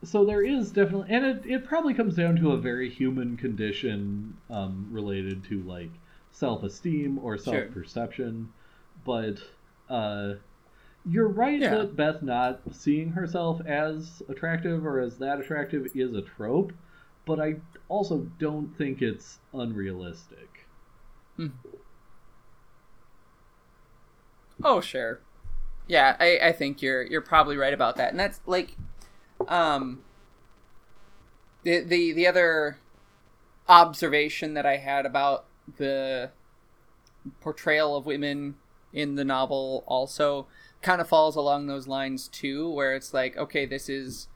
[0.03, 4.35] so there is definitely and it, it probably comes down to a very human condition
[4.49, 5.91] um, related to like
[6.31, 8.51] self-esteem or self-perception.
[9.05, 9.37] But
[9.89, 10.33] uh,
[11.09, 11.75] you're right Yeah.
[11.75, 16.71] that beth not seeing herself as attractive or as that attractive is a trope
[17.25, 17.55] but i
[17.89, 20.65] also don't think it's unrealistic
[24.63, 25.19] Oh sure.
[25.87, 28.11] Yeah, I, I think you're you're probably right about that.
[28.11, 28.75] And that's like
[29.47, 30.01] um
[31.63, 32.77] the the the other
[33.67, 35.45] observation that I had about
[35.77, 36.31] the
[37.41, 38.55] portrayal of women
[38.93, 40.45] in the novel also
[40.83, 44.27] kind of falls along those lines too, where it's like, okay, this is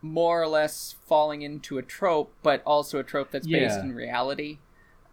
[0.00, 4.58] more or less falling into a trope, but also a trope that's based in reality.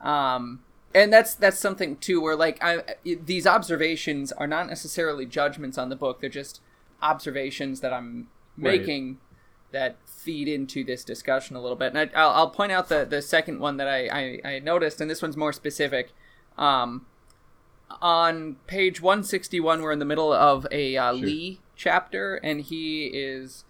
[0.02, 0.62] Um,
[0.94, 5.90] and that's that's something too, where like I, these observations are not necessarily judgments on
[5.90, 6.62] the book; they're just
[7.02, 8.28] observations that I'm
[8.58, 8.80] Right.
[8.80, 9.18] making
[9.74, 11.94] that feed into this discussion a little bit.
[11.94, 15.02] And I, I'll, I'll point out the the second one that I, I, I noticed,
[15.02, 16.14] and this one's more specific.
[16.58, 17.06] Um,
[18.02, 21.26] on page 161 we're in the middle of a uh, Sure.
[21.26, 23.64] lee chapter and he is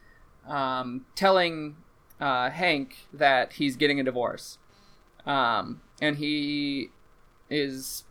[0.47, 1.75] um, telling
[2.19, 4.57] uh, Hank that he's getting a divorce,
[5.25, 6.89] um, and he
[7.49, 8.03] is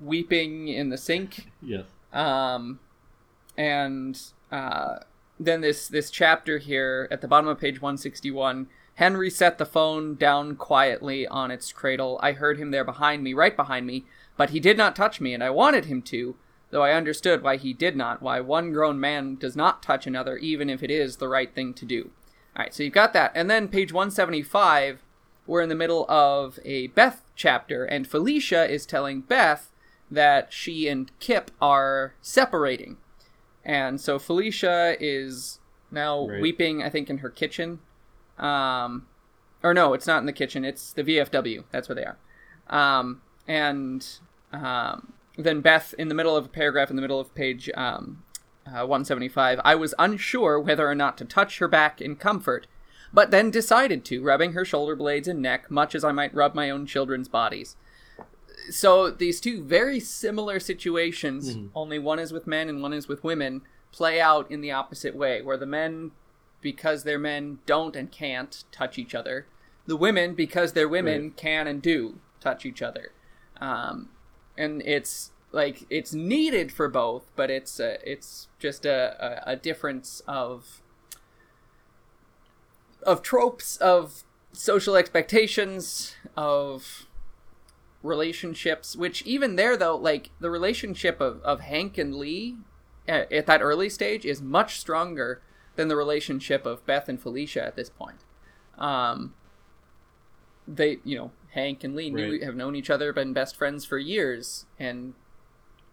[0.00, 1.50] weeping in the sink.
[1.62, 1.84] Yes.
[2.12, 2.78] Um,
[3.56, 4.18] and
[4.52, 4.96] uh,
[5.38, 10.14] then this this chapter here at the bottom of page 161 henry set the phone
[10.14, 14.04] down quietly on its cradle i heard him there behind me right behind me
[14.36, 16.36] but he did not touch me and i wanted him to
[16.70, 20.36] though i understood why he did not why one grown man does not touch another
[20.38, 22.10] even if it is the right thing to do
[22.56, 25.02] all right so you've got that and then page 175
[25.46, 29.70] we're in the middle of a beth chapter and felicia is telling beth
[30.10, 32.96] that she and kip are separating
[33.64, 35.58] and so Felicia is
[35.90, 36.40] now Right.
[36.40, 37.80] weeping, I think, in her kitchen.
[38.38, 39.08] Um,
[39.60, 40.64] or no, it's not in the kitchen.
[40.64, 41.64] It's the VFW.
[41.72, 42.16] That's where they are.
[42.68, 44.06] Um, and
[44.52, 48.22] um, then Beth, in the middle of a paragraph, in the middle of page um,
[48.66, 52.66] uh, 175, I was unsure whether or not to touch her back in comfort,
[53.12, 56.54] but then decided to, rubbing her shoulder blades and neck, much as I might rub
[56.54, 57.76] my own children's bodies
[58.70, 63.22] so these two very similar situations, only one is with men and one is with
[63.24, 66.10] women, play out in the opposite way, where the men,
[66.60, 69.46] because they're men, don't and can't touch each other.
[69.86, 71.36] The women, because they're women, Right.
[71.36, 73.12] can and do touch each other.
[73.60, 74.08] Um,
[74.56, 79.56] and it's like it's needed for both, but it's a, it's just a, a, a
[79.56, 80.82] difference of
[83.02, 87.06] of tropes of social expectations of
[88.02, 92.56] relationships which even there though like the relationship of, of hank and lee
[93.06, 95.40] at, at that early stage is much stronger
[95.76, 98.24] than the relationship of beth and felicia at this point.
[98.78, 99.34] Um
[100.66, 102.42] they you know hank and lee knew, Right.
[102.42, 105.14] have known each other been best friends for years and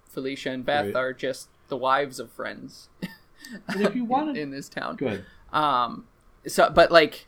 [0.10, 0.96] felicia and beth Right.
[0.96, 2.90] are just the wives of friends
[3.70, 5.26] if you wanted, in this town good.
[5.54, 6.06] um
[6.46, 7.26] so but like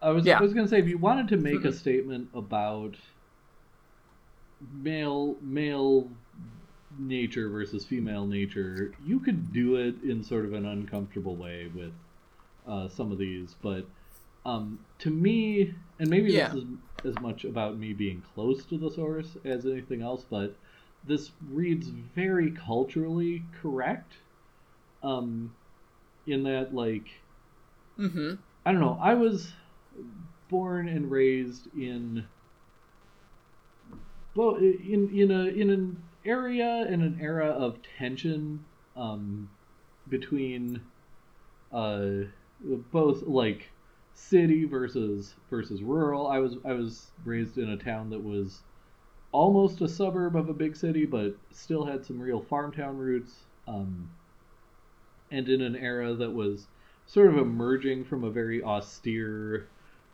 [0.00, 0.38] I was Yeah.
[0.38, 2.94] I was gonna say if you wanted to make a statement about
[4.72, 6.08] male male
[6.98, 11.92] nature versus female nature, you could do it in sort of an uncomfortable way with
[12.66, 13.86] uh, some of these, but
[14.48, 16.48] um, to me, and maybe Yeah.
[16.48, 16.64] this is
[17.04, 20.56] as much about me being close to the source as anything else, but
[21.06, 24.14] this reads very culturally correct.
[25.02, 25.54] Um,
[26.26, 27.08] in that, like,
[27.98, 28.34] mm-hmm
[28.66, 28.98] I don't know.
[29.00, 29.52] I was
[30.48, 32.26] born and raised in
[34.34, 38.64] well in in a in an area in an era of tension
[38.96, 39.48] um,
[40.08, 40.80] between
[41.72, 42.08] uh,
[42.92, 43.70] both like
[44.18, 46.26] city versus versus rural.
[46.26, 48.62] I was I was raised in a town that was
[49.32, 53.34] almost a suburb of a big city, but still had some real farm town roots.
[53.66, 54.10] Um,
[55.30, 56.66] and in an era that was
[57.06, 59.66] sort of emerging from a very austere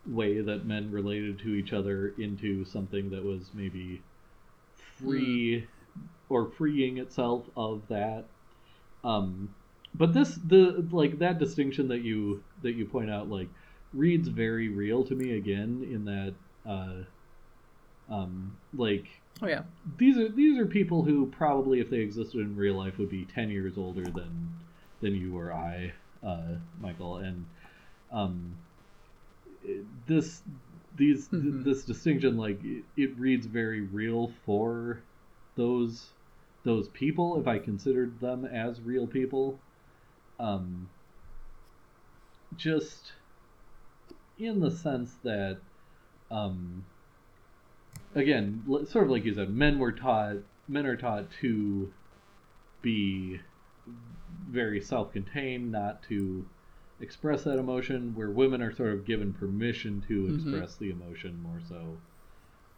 [0.05, 4.01] way that men related to each other into something that was maybe
[4.97, 5.67] free
[6.29, 8.25] or freeing itself of that
[9.03, 9.53] um
[9.95, 13.47] but this the like that distinction that you that you point out like
[13.95, 16.35] reads very real to me again in that
[16.69, 19.05] uh um like
[19.41, 19.63] oh yeah.
[19.97, 23.25] these are these are people who probably if they existed in real life would be
[23.25, 24.49] 10 years older than
[25.01, 25.93] than you or I
[26.23, 27.17] uh Michael.
[27.17, 27.45] And
[28.11, 28.57] um
[30.07, 30.41] this
[30.95, 31.63] these th- Mhm.
[31.63, 34.99] this distinction like it, it reads very real for
[35.55, 36.13] those
[36.63, 39.59] those people if I considered them as real people.
[40.39, 40.89] Um
[42.55, 43.11] just
[44.37, 45.57] in the sense that
[46.31, 46.83] um
[48.15, 50.35] again sort of like you said men were taught
[50.67, 51.91] men are taught to
[52.81, 53.39] be
[54.49, 56.45] very self-contained not to
[56.99, 60.35] express that emotion where women are sort of given permission to Mhm.
[60.35, 61.97] express the emotion more so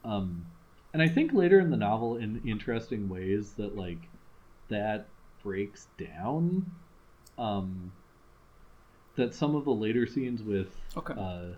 [0.03, 0.45] um
[0.93, 4.09] and i think later in the novel in interesting ways that like
[4.69, 5.07] that
[5.43, 6.65] breaks down
[7.37, 7.91] um
[9.17, 11.13] that some of the later scenes with Okay.
[11.17, 11.55] uh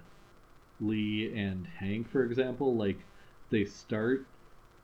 [0.81, 2.97] lee and hank for example like
[3.51, 4.25] they start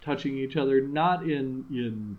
[0.02, 2.18] touching each other not in in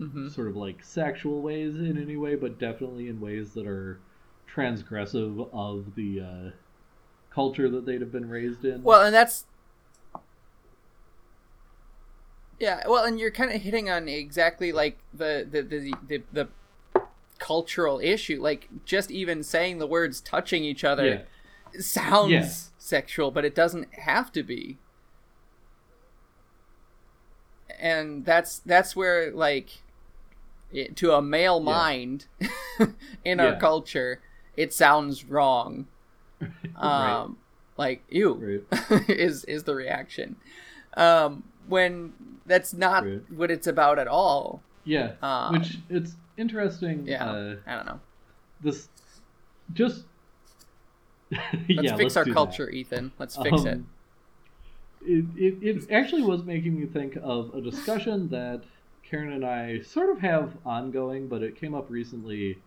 [0.00, 0.28] mm-hmm.
[0.28, 4.00] sort of like sexual ways in any way, but definitely in ways that are
[4.52, 6.50] transgressive of the uh,
[7.30, 8.82] culture that they'd have been raised in.
[8.82, 9.44] Well, and that's
[12.58, 12.82] yeah.
[12.88, 16.48] Well, and you're kind of hitting on exactly like the the the the, the
[17.46, 18.40] cultural issue.
[18.42, 21.06] Like just even saying the words "touching each other"
[21.72, 22.48] yeah, sounds Yeah.
[22.78, 24.78] sexual, but it doesn't have to be.
[27.78, 29.82] And that's that's where like
[30.72, 31.64] it, to a male Yeah.
[31.64, 32.26] mind
[33.24, 34.20] in our culture,
[34.56, 35.86] it sounds wrong.
[36.76, 37.38] Um,
[37.78, 38.34] like ew
[38.70, 39.08] Right.
[39.08, 40.36] is is the reaction.
[40.96, 42.12] Um, when
[42.44, 43.22] that's not Right.
[43.30, 44.62] what it's about at all.
[44.84, 47.06] Yeah, Um, which it's interesting.
[47.06, 48.00] Yeah, Uh, I don't know.
[48.60, 48.88] this
[49.72, 50.04] just
[51.30, 52.34] Let's yeah, fix let's our do that.
[52.34, 53.12] culture, Ethan.
[53.18, 53.74] Let's fix it.
[53.74, 53.86] Um,
[55.00, 55.62] It, it.
[55.62, 58.62] It actually was making me think of a discussion that
[59.02, 62.58] Karen and I sort of have ongoing, but it came up recently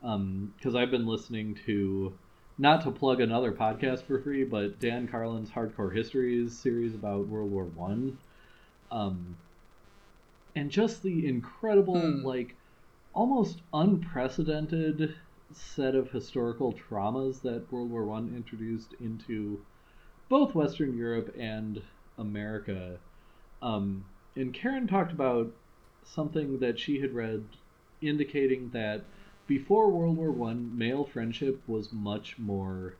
[0.00, 2.18] because I've been listening to,
[2.58, 7.50] not to plug another podcast for free, but Dan Carlin's Hardcore Histories series about World
[7.50, 8.18] War One,
[8.90, 9.36] um,
[10.56, 12.24] and just the incredible, Hmm.
[12.24, 12.54] like,
[13.14, 15.14] almost unprecedented
[15.52, 19.60] set of historical traumas that World War One introduced into
[20.28, 21.82] both Western Europe and
[22.18, 22.98] America.
[23.60, 24.04] Um,
[24.36, 25.52] and Karen talked about
[26.04, 27.44] something that she had read
[28.00, 29.02] indicating that
[29.46, 32.94] before World War One, male friendship was much more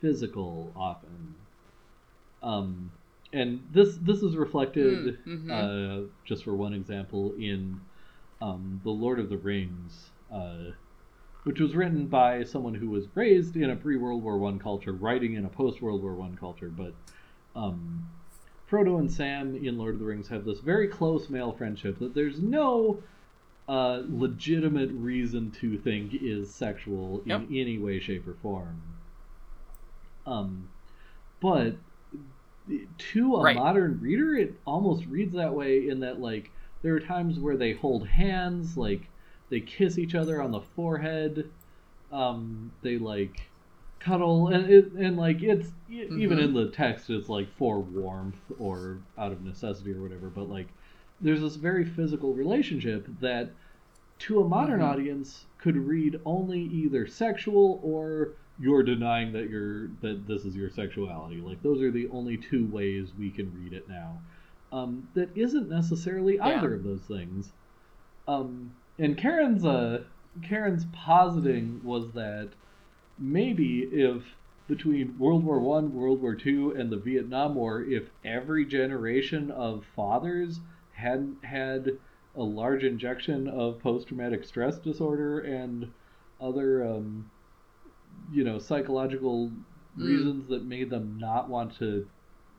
[0.00, 1.34] physical often.
[2.42, 2.92] Um,
[3.32, 5.50] and this this is reflected, Mm, mhm.
[5.50, 7.80] uh, just for one example, in
[8.40, 10.72] um, the Lord of the Rings, uh,
[11.44, 15.34] which was written by someone who was raised in a pre-World War One culture, writing
[15.34, 16.68] in a post-World War One culture.
[16.68, 16.94] But
[17.56, 18.06] um,
[18.70, 22.14] Frodo and Sam in Lord of the Rings have this very close male friendship that
[22.14, 23.02] there's no
[23.68, 27.42] uh, legitimate reason to think is sexual in Yep.
[27.50, 28.80] any way, shape, or form.
[30.26, 30.68] Um,
[31.40, 31.76] but
[32.98, 33.56] to a Right.
[33.56, 36.50] modern reader, it almost reads that way in that like
[36.82, 39.10] there are times where they hold hands, like
[39.50, 41.50] they kiss each other on the forehead,
[42.12, 43.50] um, they like
[44.00, 48.40] cuddle, and it, and like it's e even in the text, it's like for warmth
[48.58, 50.30] or out of necessity or whatever.
[50.30, 50.68] But like
[51.20, 53.54] there's this very physical relationship that
[54.20, 54.84] to a modern Mhm.
[54.84, 60.70] audience could read only either sexual or you're denying that you're that this is your
[60.70, 61.40] sexuality.
[61.40, 64.20] Like those are the only two ways we can read it now.
[64.70, 66.58] Um, that isn't necessarily Yeah.
[66.58, 67.52] either of those things.
[68.26, 70.04] Um, and Karen's uh,
[70.42, 72.52] Karen's positing was that
[73.18, 78.66] maybe if between World War One, World War Two, and the Vietnam War, if every
[78.66, 80.60] generation of fathers
[80.90, 81.98] hadn't had
[82.34, 85.90] a large injection of post-traumatic stress disorder and
[86.40, 87.30] other, um,
[88.30, 89.50] you know, psychological
[89.96, 90.04] Mm.
[90.04, 92.06] reasons that made them not want to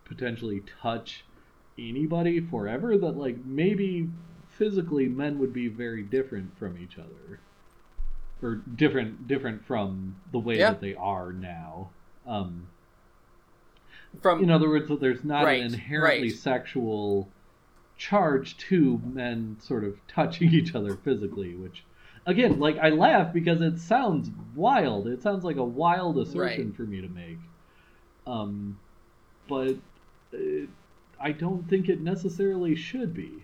[0.03, 1.28] potentially touch
[1.87, 4.09] anybody forever, that like maybe
[4.49, 7.39] physically men would be very different from each other
[8.41, 10.71] or different different from the way Yeah.
[10.71, 11.89] that they are now
[12.27, 12.67] um
[14.21, 16.37] From in other words that there's not Right, an inherently right.
[16.37, 17.29] sexual
[17.97, 21.83] charge to men sort of touching each other physically which
[22.25, 26.75] again like i laugh because it sounds wild it sounds like a wild assertion Right.
[26.75, 27.37] for me to make
[28.25, 28.79] um
[29.47, 29.75] but
[30.33, 30.65] uh,
[31.19, 33.43] i don't think it necessarily should be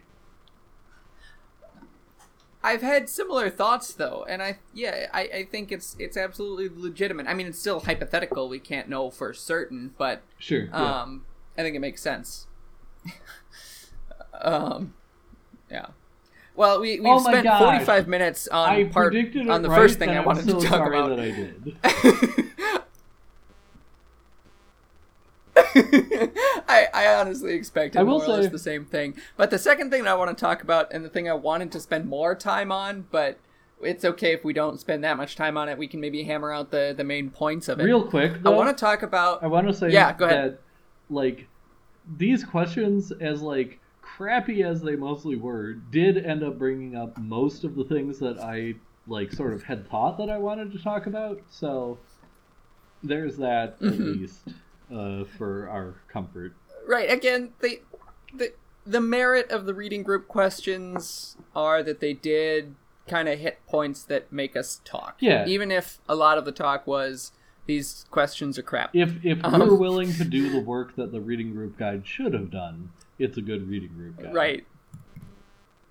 [2.66, 7.28] I've had similar thoughts though, and I yeah, I, I think it's it's absolutely legitimate.
[7.28, 11.02] I mean, it's still hypothetical; we can't know for certain, but sure yeah.
[11.02, 12.48] um, I think it makes sense.
[14.42, 14.96] um,
[15.70, 15.90] yeah.
[16.56, 17.60] Well, we we've Oh spent gosh.
[17.62, 20.66] forty five minutes on I part on the right, first thing I wanted so to
[20.68, 21.20] talk about.
[26.68, 26.88] I.
[26.94, 29.16] I, honestly expected I will more or less say- the same thing.
[29.38, 31.72] But the second thing that I want to talk about, and the thing I wanted
[31.74, 33.40] to spend more time on, but
[33.82, 35.78] it's okay if we don't spend that much time on it.
[35.78, 37.84] We can maybe hammer out the, the main points of it.
[37.84, 39.44] Real quick, I want to talk about.
[39.44, 40.54] I want to say Yeah, go ahead.
[40.54, 40.60] that
[41.10, 41.48] like
[42.18, 47.64] these questions, as like crappy as they mostly were, did end up bringing up most
[47.64, 48.76] of the things that I
[49.08, 51.42] like sort of had thought that I wanted to talk about.
[51.50, 51.98] So
[53.04, 54.20] there's that at Mhm.
[54.22, 54.48] least
[54.94, 56.54] uh, for our comfort.
[56.88, 57.10] Right.
[57.12, 57.82] Again, the
[58.34, 58.54] the
[58.86, 62.76] the merit of the reading group questions are that they did
[63.08, 65.18] kind of hit points that make us talk.
[65.20, 65.46] Yeah.
[65.48, 67.32] Even if a lot of the talk was
[67.68, 68.92] these questions are crap.
[68.96, 69.60] If if Um.
[69.60, 73.38] we're willing to do the work that the reading group guide should have done, it's
[73.38, 74.34] a good reading group guide.
[74.34, 74.66] Right.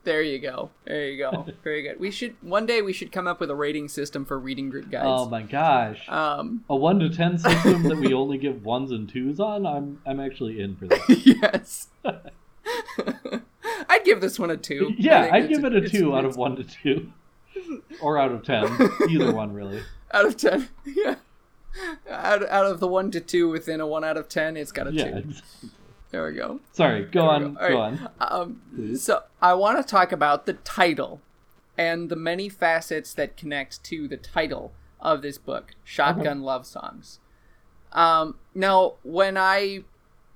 [0.04, 0.70] There you go.
[0.84, 1.46] There you go.
[1.64, 1.98] Very good.
[1.98, 4.90] We should one day we should come up with a rating system for reading group
[4.90, 5.06] guides.
[5.08, 6.06] Oh my gosh.
[6.08, 10.00] Um a one to ten system that we only give ones and twos on, I'm
[10.06, 11.00] I'm actually in for that.
[11.42, 11.88] yes.
[13.88, 14.92] I'd give this one a two.
[14.98, 17.12] Yeah, I'd give it a two out of one to two,
[18.00, 18.64] or out of ten,
[19.08, 19.80] either one really.
[20.12, 20.68] out of ten.
[20.86, 21.16] Yeah.
[22.08, 24.86] Out, out of the one to two within a one out of ten, it's got
[24.86, 25.04] a Yeah.
[25.10, 25.16] two.
[25.18, 25.42] it's-
[26.14, 26.60] There we go.
[26.70, 27.68] Sorry, go There on, go.
[27.68, 27.98] Go right.
[28.20, 28.60] on.
[28.70, 31.20] Um, so I want to talk about the title
[31.76, 37.18] and the many facets that connect to the title of this book, Shotgun Love Songs.
[37.90, 39.82] Um, now, when I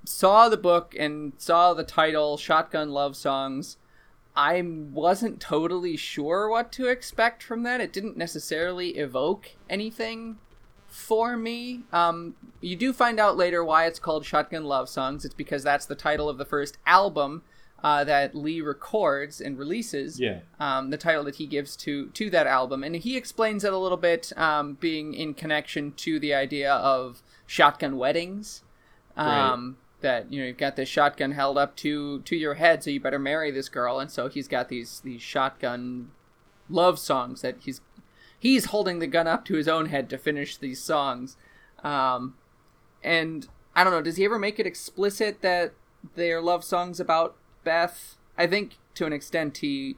[0.03, 3.77] saw the book and saw the title Shotgun Love Songs,
[4.35, 7.79] I wasn't totally sure what to expect from that.
[7.79, 10.39] It didn't necessarily evoke anything
[10.99, 11.81] for me.
[11.91, 15.25] Um, you do find out later why it's called Shotgun Love Songs.
[15.25, 17.41] It's because that's the title of the first album
[17.83, 20.19] uh, that Lee records and releases.
[20.19, 20.39] Yeah.
[20.59, 23.77] Um, the title that he gives to to that album, and he explains it a
[23.77, 28.63] little bit, um, being in connection to the idea of shotgun weddings.
[29.15, 32.89] Um, That you know you've got this shotgun held up to to your head, so
[32.89, 36.11] you better marry this girl, and so he's got these these shotgun
[36.69, 37.81] love songs that he's
[38.39, 41.35] he's holding the gun up to his own head to finish these songs.
[41.83, 42.35] Um,
[43.03, 45.73] and I don't know, does he ever make it explicit that
[46.15, 48.15] they're love songs about Beth?
[48.37, 49.95] I think to an extent he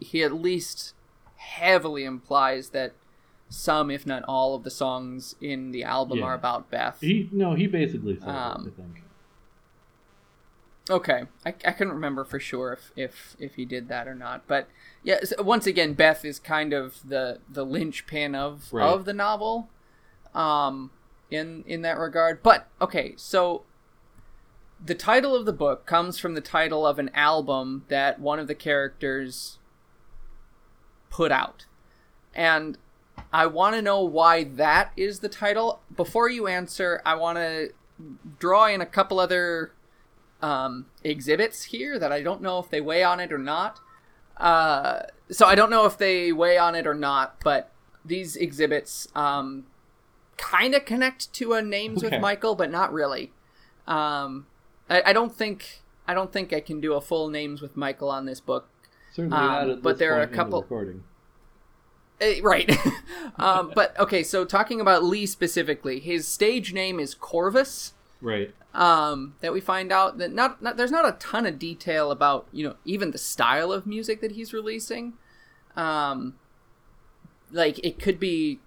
[0.00, 0.94] he at least
[1.36, 2.92] heavily implies that
[3.48, 6.24] some, if not all, of the songs in the album Yeah.
[6.26, 6.98] are about Beth.
[7.00, 9.02] He no, he basically said Um, it, I think.
[10.90, 14.46] Okay, I, I couldn't remember for sure if, if if he did that or not,
[14.46, 14.68] but
[15.02, 15.18] yeah.
[15.38, 18.86] Once again, Beth is kind of the the linchpin of Right.
[18.86, 19.68] of the novel,
[20.34, 20.90] um,
[21.30, 22.42] in in that regard.
[22.42, 23.64] But okay, so
[24.82, 28.46] the title of the book comes from the title of an album that one of
[28.46, 29.58] the characters
[31.10, 31.66] put out,
[32.34, 32.78] and
[33.32, 35.80] I want to know why that is the title.
[35.94, 37.72] Before you answer, I want to
[38.38, 39.72] draw in a couple other
[40.42, 43.80] um, exhibits here that I don't know if they weigh on it or not.
[44.36, 47.72] Uh, so I don't know if they weigh on it or not, but
[48.04, 49.66] these exhibits um,
[50.36, 52.16] kind of connect to a names Okay.
[52.16, 53.32] with Michael, but not really.
[53.86, 54.46] Um,
[54.88, 58.10] I, I don't think I don't think I can do a full names with Michael
[58.10, 58.68] on this book.
[59.12, 61.04] Certainly um, not at but this there are a point in the couple- recording.
[62.20, 62.70] Eh, right.
[63.36, 67.92] um, but okay, so talking about Lee specifically, his stage name is Corvus.
[68.20, 68.52] Right.
[68.74, 72.46] um, that we find out that not, not there's not a ton of detail about
[72.52, 75.14] you know even the style of music that he's releasing
[75.76, 76.34] um,
[77.52, 78.58] like it could be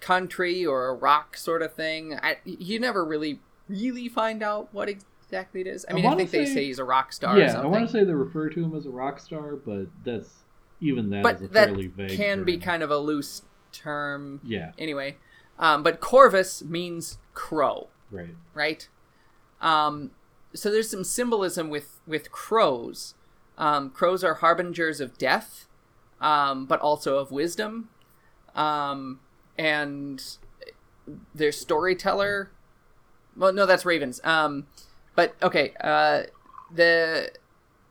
[0.00, 4.88] country or a rock sort of thing I, you never really really find out what
[4.88, 7.12] exactly it is i I mean i, wanna think they say- say he's a rock
[7.12, 9.56] star or Yeah, I want to say they refer to him as a rock star,
[9.56, 10.30] but that's
[10.80, 12.16] even that is a but that fairly vague.
[12.16, 13.42] can be kind of a loose
[13.72, 14.72] term Yeah.
[14.78, 15.16] anyway
[15.58, 18.34] um, but corvus means crow Right.
[18.54, 18.88] right?
[19.60, 20.10] Um,
[20.54, 23.14] so there's some symbolism with with crows.
[23.58, 25.66] Um, crows are harbingers of death,
[26.20, 27.90] um, but also of wisdom,
[28.54, 29.20] um,
[29.58, 30.22] and
[31.34, 32.50] their storyteller.
[33.36, 34.20] Well, no, that's ravens.
[34.24, 34.66] Um,
[35.14, 36.22] but okay, uh,
[36.74, 37.30] the,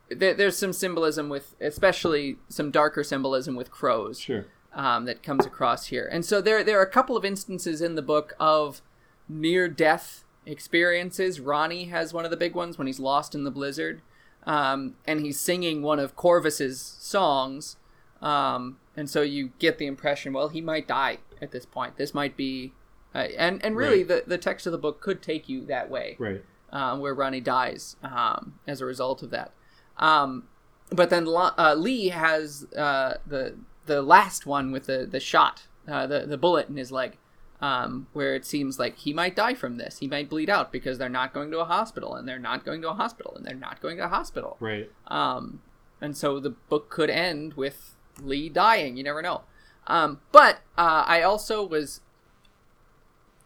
[0.08, 4.46] the there's some symbolism with, especially some darker symbolism with crows Sure.
[4.74, 6.08] um, that comes across here.
[6.10, 8.82] And so there there are a couple of instances in the book of
[9.30, 11.40] near death experiences.
[11.40, 14.02] Ronnie has one of the big ones when he's lost in the blizzard,
[14.44, 17.76] um, and he's singing one of Corvus's songs.
[18.20, 21.96] Um, and so you get the impression, well, he might die at this point.
[21.96, 22.72] This might be,
[23.14, 24.24] uh, and and really, Right.
[24.24, 26.44] the the text of the book could take you that way Right.
[26.70, 29.52] um, where Ronnie dies um, as a result of that.
[29.96, 30.48] Um,
[30.90, 33.56] but then uh, Lee has uh, the
[33.86, 37.16] the last one with the the shot, uh, the the bullet in his leg,
[37.60, 39.98] um, where it seems like he might die from this.
[39.98, 42.82] He might bleed out because they're not going to a hospital, and they're not going
[42.82, 44.56] to a hospital, and they're not going to a hospital.
[44.60, 44.90] Right.
[45.08, 45.60] Um,
[46.00, 48.96] and so the book could end with Lee dying.
[48.96, 49.42] You never know.
[49.86, 52.00] Um, but uh, I also was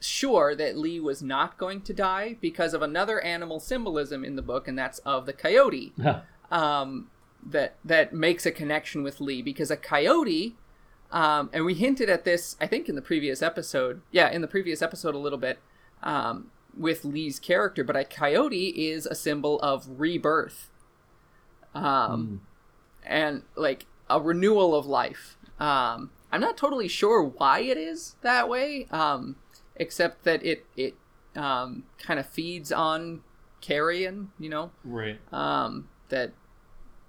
[0.00, 4.42] sure that Lee was not going to die because of another animal symbolism in the
[4.42, 5.92] book, and that's of the coyote.
[6.50, 7.10] Um,
[7.44, 10.56] that that makes a connection with Lee because a coyote,
[11.14, 14.02] um, and we hinted at this, I think, in the previous episode.
[14.10, 15.60] Yeah, in the previous episode a little bit
[16.02, 20.70] um, with Lee's character, but a coyote is a symbol of rebirth.
[21.72, 22.42] Um,
[23.06, 25.36] and like a renewal of life.
[25.60, 29.36] Um, I'm not totally sure why it is that way, um,
[29.76, 30.94] except that it it
[31.36, 33.22] um, kind of feeds on
[33.60, 35.20] carrion, you know, right.
[35.32, 36.32] um, that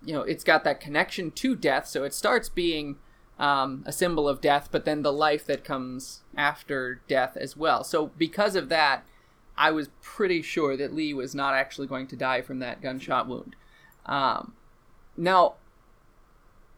[0.03, 2.97] you know it's got that connection to death, so it starts being
[3.37, 7.83] um, a symbol of death, but then the life that comes after death as well.
[7.83, 9.05] So because of that,
[9.57, 13.27] I was pretty sure that Lee was not actually going to die from that gunshot
[13.27, 13.55] wound.
[14.05, 14.53] Um,
[15.17, 15.55] now,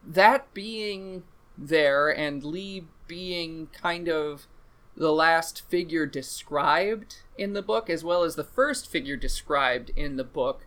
[0.06, 1.24] that being
[1.58, 4.48] there and Lee being kind of
[4.96, 10.18] the last figure described in the book, as well as the first figure described in
[10.18, 10.66] the book,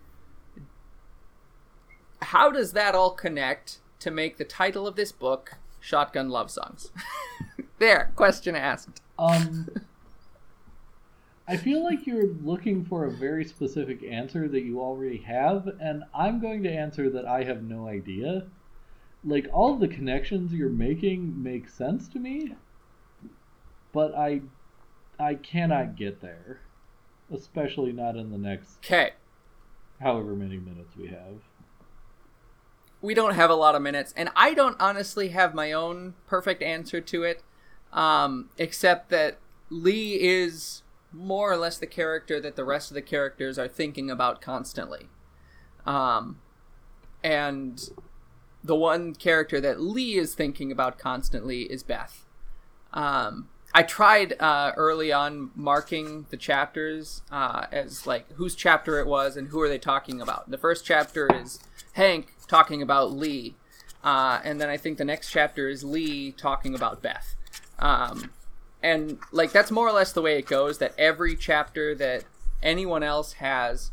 [2.22, 6.93] how does that all connect to make the title of this book Shotgun Love Songs?
[7.78, 9.01] there, question asked.
[9.18, 9.68] Um,
[11.49, 16.05] I feel like you're looking for a very specific answer that you already have, and
[16.14, 18.47] I'm going to answer that I have no idea.
[19.24, 22.55] Like all of the connections you're making make sense to me,
[23.93, 24.43] but I
[25.18, 26.61] I cannot get there,
[27.31, 29.11] especially not in the next Okay.
[30.01, 31.43] however many minutes we have.
[33.03, 36.62] We don't have a lot of minutes, and I don't honestly have my own perfect
[36.62, 37.42] answer to it,
[37.92, 39.38] um, except that
[39.70, 40.82] Lee is
[41.12, 45.09] more or less the character that the rest of the characters are thinking about constantly.
[45.86, 46.40] Um,
[47.22, 47.90] and
[48.62, 52.26] the one character that Lee is thinking about constantly is Beth.
[52.92, 59.07] Um, I tried uh, early on marking the chapters uh, as like whose chapter it
[59.07, 60.51] was and who are they talking about.
[60.51, 61.61] The first chapter is
[61.93, 63.55] Hank talking about Lee,
[64.03, 67.34] uh, and then I think the next chapter is Lee talking about Beth.
[67.78, 68.32] Um,
[68.82, 70.78] and like that's more or less the way it goes.
[70.78, 72.24] That every chapter that
[72.62, 73.91] anyone else has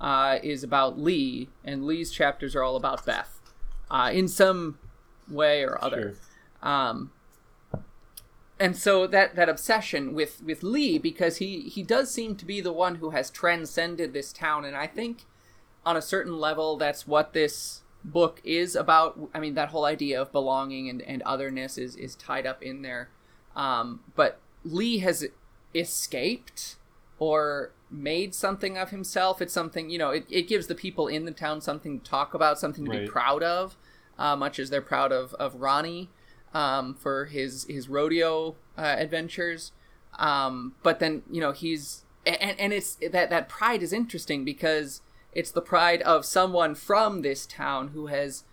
[0.00, 3.40] uh, is about Lee, and Lee's chapters are all about Beth,
[3.90, 4.78] uh, in some
[5.28, 6.16] way or other.
[6.62, 7.12] Um,
[8.60, 12.60] and so that that obsession with with Lee because he he does seem to be
[12.60, 15.24] the one who has transcended this town and I think
[15.84, 19.18] on a certain level that's what this book is about.
[19.34, 22.82] I mean that whole idea of belonging and, and otherness is is tied up in
[22.82, 23.10] there.
[23.56, 25.26] Um, but Lee has
[25.74, 26.76] escaped
[27.18, 29.42] or made something of himself.
[29.42, 32.34] It's something you know it, it gives the people in the town something to talk
[32.34, 33.76] about something to be proud of
[34.20, 36.10] uh, much as they're proud of of Ronnie
[36.54, 39.72] um, for his his rodeo uh, adventures.
[40.18, 45.00] Um, but then you know he's and and it's that that pride is interesting because
[45.32, 48.44] it's the pride of someone from this town who has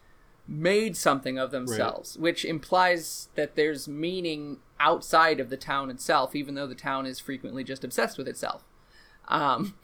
[0.47, 6.55] made something of themselves, which implies that there's meaning outside of the town itself, even
[6.55, 8.63] though the town is frequently just obsessed with itself.
[9.27, 9.75] Um,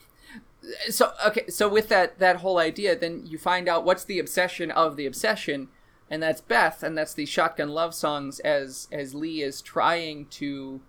[0.90, 4.72] so okay, so with that that whole idea, then you find out what's the obsession
[4.72, 5.68] of the obsession,
[6.10, 10.80] and that's Beth, and that's the shotgun love songs as as Lee is trying to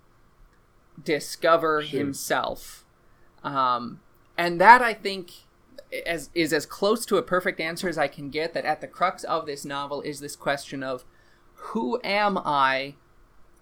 [1.03, 1.99] discover Sure.
[1.99, 2.85] himself,
[3.43, 4.01] um,
[4.39, 5.33] and that I think
[6.07, 8.55] as is as close to a perfect answer as I can get.
[8.55, 11.05] That at the crux of this novel is this question of
[11.55, 12.95] who am I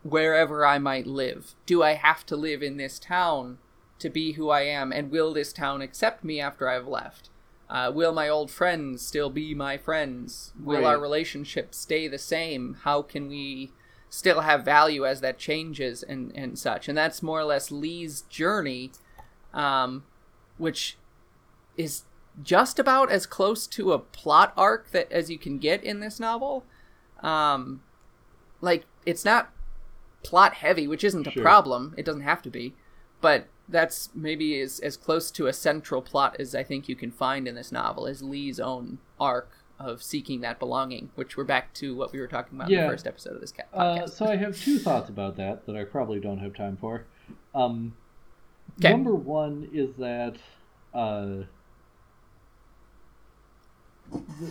[0.03, 1.55] wherever I might live?
[1.67, 3.59] Do I have to live in this town
[3.99, 4.93] to be who I am?
[4.93, 7.31] And will this town accept me after I've left?
[7.71, 10.53] Uh, will my old friends still be my friends?
[10.63, 12.77] Will our relationship stay the same?
[12.83, 13.73] How can we
[14.11, 16.87] still have value as that changes and, and such?
[16.87, 18.93] And that's more or less Lee's journey,
[19.55, 20.05] um,
[20.59, 20.99] which
[21.79, 22.03] is
[22.43, 26.19] just about as close to a plot arc that as you can get in this
[26.21, 26.65] novel.
[27.23, 27.83] Um,
[28.61, 29.51] like it's not
[30.23, 31.43] plot heavy, which isn't a Sure.
[31.43, 31.95] problem.
[31.97, 32.75] It doesn't have to be,
[33.21, 37.11] but that's maybe as as close to a central plot as I think you can
[37.11, 41.75] find in this novel is Lee's own arc of seeking that belonging, which we're back
[41.75, 44.11] to what we were talking about in the first episode of this Uh, podcast.
[44.11, 47.05] so I have two thoughts about that that I probably don't have time for.
[47.55, 47.97] Um.
[48.79, 50.37] Number one is that
[50.95, 51.43] uh,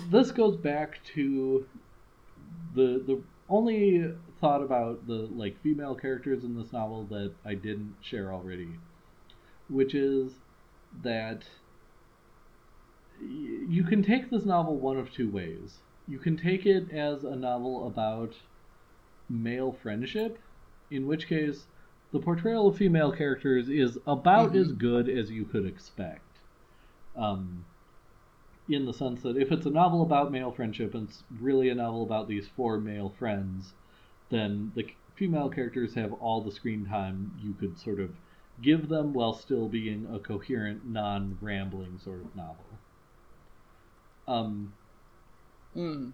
[0.09, 1.65] this goes back to
[2.73, 7.95] the the only thought about the like female characters in this novel that I didn't
[8.01, 8.69] share already,
[9.69, 10.31] which is
[11.03, 11.43] that
[13.19, 15.79] y- you can take this novel one of two ways.
[16.07, 18.35] You can take it as a novel about
[19.29, 20.39] male friendship,
[20.89, 21.67] in which case
[22.11, 24.59] the portrayal of female characters is about Mhm.
[24.61, 26.39] as good as you could expect.
[27.15, 27.65] Um,
[28.73, 31.75] in the sense that if it's a novel about male friendship and it's really a
[31.75, 33.75] novel about these four male friends,
[34.29, 38.19] then the female characters have all the screen time you could sort of
[38.61, 42.81] give them while still being a coherent, non rambling sort of novel.
[44.27, 44.73] Um,
[45.75, 46.13] Mm.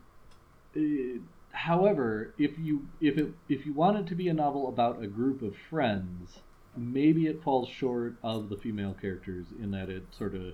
[1.52, 5.08] however, if you if it if you want it to be a novel about a
[5.08, 6.42] group of friends,
[6.76, 10.54] maybe it falls short of the female characters in that it sort of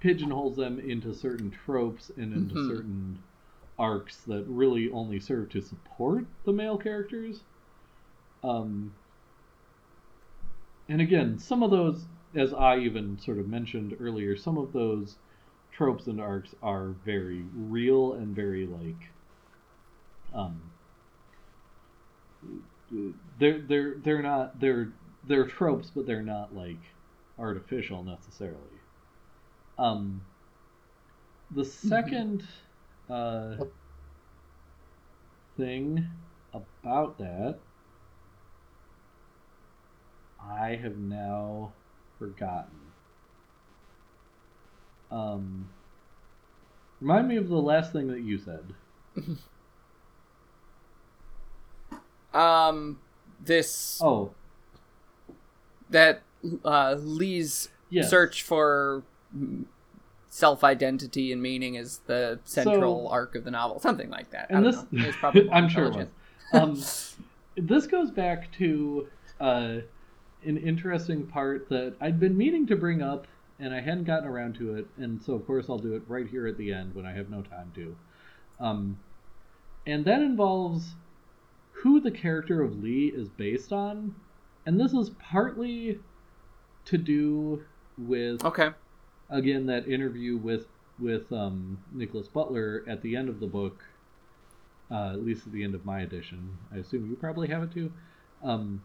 [0.00, 2.66] pigeonholes them into certain tropes and into Mhm.
[2.66, 3.22] certain
[3.78, 7.44] arcs that really only serve to support the male characters.
[8.42, 8.92] Um,
[10.88, 15.18] and again, some of those, as I even sort of mentioned earlier, some of those
[15.70, 19.12] tropes and arcs are very real and very like
[20.32, 20.60] um
[23.38, 24.92] they're they're they're not they're
[25.26, 26.80] they're tropes but they're not like
[27.38, 28.77] artificial necessarily
[29.78, 30.20] um
[31.50, 32.46] the second
[33.08, 33.56] uh
[35.56, 36.06] thing
[36.54, 37.58] about that
[40.40, 41.72] i have now
[42.18, 42.76] forgotten.
[45.10, 45.70] Um,
[47.00, 48.74] remind me of the last thing that you said.
[52.34, 53.00] Um,
[53.40, 54.32] this Oh,
[55.88, 56.22] that
[56.62, 58.10] uh, Lee's yes.
[58.10, 59.02] search for
[60.30, 64.46] self identity and meaning is the central So- arc of the novel, something like that.
[64.50, 65.12] And this, know.
[65.12, 66.08] Probably I'm sure it was.
[66.52, 66.82] Um,
[67.56, 69.08] this goes back to
[69.40, 69.76] uh,
[70.44, 73.26] an interesting part that I'd been meaning to bring up,
[73.58, 76.26] and I hadn't gotten around to it, and so of course I'll do it right
[76.28, 77.96] here at the end when I have no time to.
[78.60, 78.98] Um,
[79.86, 80.94] and that involves
[81.72, 84.14] who the character of Lee is based on,
[84.66, 85.98] and this is partly
[86.86, 87.64] to do
[87.96, 88.70] with Okay.
[89.30, 90.66] Again that interview with
[90.98, 93.84] with um, Nickolas Butler at the end of the book,
[94.90, 96.56] uh, at least at the end of my edition.
[96.72, 97.92] I assume you probably have it too.
[98.42, 98.82] Um,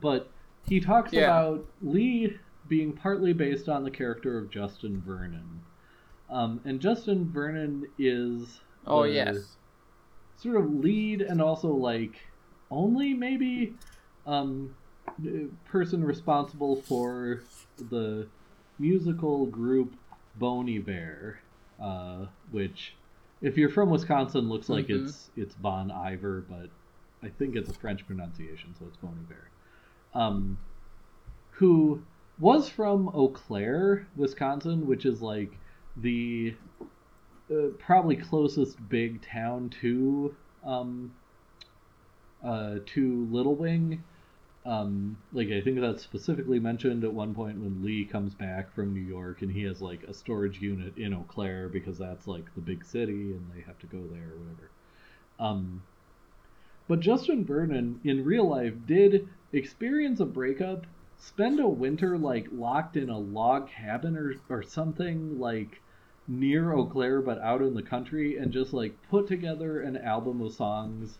[0.00, 0.30] but
[0.68, 1.24] he talks Yeah.
[1.24, 2.36] about Lee
[2.68, 5.60] being partly based on the character of Justin Vernon,
[6.30, 9.56] um, and Justin Vernon is Oh yes.
[10.36, 12.16] sort of lead and also like
[12.70, 13.74] only maybe
[14.26, 14.74] um
[15.64, 17.42] person responsible for
[17.90, 18.28] the
[18.80, 19.94] musical group
[20.36, 21.40] Boney Bear,
[21.80, 22.94] uh, which
[23.42, 25.04] if you're from Wisconsin looks like Mhm.
[25.06, 26.70] it's it's Bon Iver, but
[27.22, 29.50] I think it's a French pronunciation, so it's Boney Bear.
[30.14, 30.58] Um,
[31.52, 32.02] who
[32.38, 35.52] was from Eau Claire, Wisconsin, which is like
[35.98, 36.54] the
[37.50, 41.12] uh, probably closest big town to um,
[42.42, 44.02] uh, to Little Wing.
[44.66, 48.92] Um, like I think that's specifically mentioned at one point when Lee comes back from
[48.92, 52.54] New York and he has like a storage unit in Eau Claire because that's like
[52.54, 54.70] the big city and they have to go there or whatever.
[55.38, 55.82] Um,
[56.88, 60.86] but Justin Vernon in real life did experience a breakup,
[61.16, 65.80] spend a winter like locked in a log cabin or or something like
[66.28, 70.42] near Eau Claire but out in the country and just like put together an album
[70.42, 71.18] of songs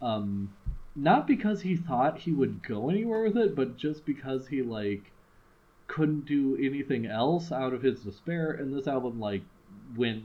[0.00, 0.54] um
[0.98, 5.12] not because he thought he would go anywhere with it but just because he like
[5.86, 9.42] couldn't do anything else out of his despair and this album like
[9.96, 10.24] went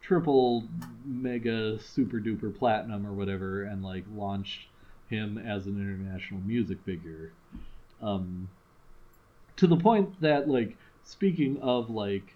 [0.00, 0.64] triple
[1.04, 4.68] mega super duper platinum or whatever and like launched
[5.10, 7.32] him as an international music figure.
[8.00, 8.48] Um
[9.56, 12.34] to the point that like speaking of like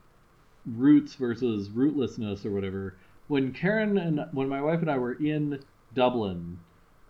[0.66, 2.96] roots versus rootlessness or whatever
[3.28, 5.58] when karen and when my wife and i were in
[5.94, 6.58] dublin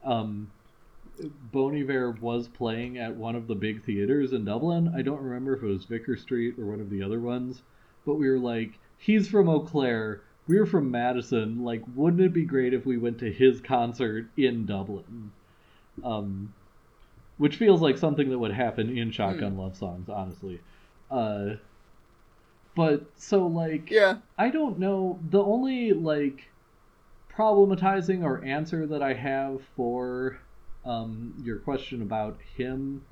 [0.04, 0.50] um
[1.52, 4.92] bon iver was playing at one of the big theaters in dublin.
[4.96, 7.62] I don't remember if it was vicar street or one of the other ones
[8.04, 10.22] but we were like he's from eau claire.
[10.48, 11.62] We're from madison.
[11.62, 15.32] Like wouldn't it be great if we went to his concert in dublin?
[16.04, 16.54] Um
[17.38, 20.60] which feels like something that would happen in shotgun love songs honestly.
[21.10, 21.54] Uh
[22.74, 24.18] but so like Yeah.
[24.38, 25.20] I don't know.
[25.30, 26.51] The only like
[27.36, 30.38] problematizing or answer that I have for
[30.84, 33.02] um, your question about him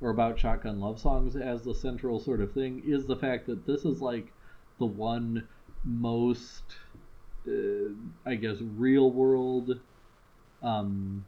[0.00, 3.66] or about shotgun love songs as the central sort of thing is the fact that
[3.66, 4.32] this is like
[4.78, 5.48] the one
[5.84, 6.62] most,
[7.46, 7.92] uh,
[8.26, 9.80] I guess, real world
[10.62, 11.24] um,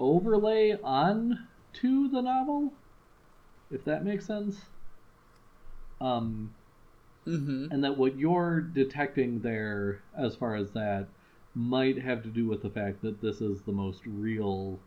[0.00, 2.72] overlay on to the novel,
[3.70, 4.60] if that makes sense.
[6.00, 6.50] Um,
[7.26, 7.72] Mm-hmm.
[7.72, 11.08] and that what you're detecting there as far as that
[11.56, 14.78] might have to do with the fact that this is the most real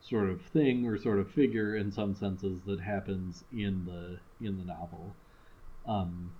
[0.00, 4.58] sort of thing or sort of figure in some senses that happens in the in
[4.58, 5.14] the novel
[5.86, 6.30] um,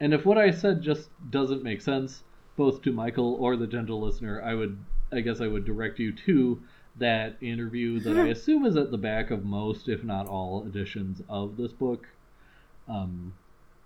[0.00, 2.22] and if what i said just doesn't make sense
[2.56, 4.78] both to michael or the gentle listener i would
[5.12, 6.60] i guess i would direct you to
[6.96, 11.20] that interview that i assume is at the back of most if not all editions
[11.28, 12.06] of this book
[12.88, 13.34] um,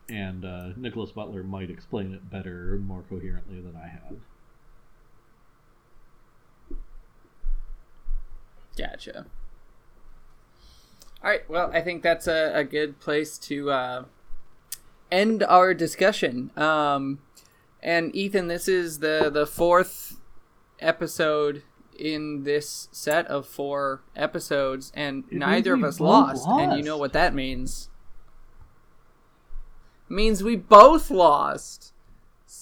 [0.08, 4.16] and uh, Nickolas Butler might explain it better, more coherently than I have.
[8.76, 9.26] Gotcha.
[11.22, 11.48] All right.
[11.48, 14.04] Well, I think that's a, a good place to uh,
[15.10, 16.50] end our discussion.
[16.56, 17.20] Um,
[17.82, 20.20] and Ethan, this is the the fourth
[20.80, 21.62] episode
[21.98, 26.82] in this set of four episodes, and It neither of us both lost, And you
[26.82, 27.88] know what that means?
[30.08, 31.93] means we both lost.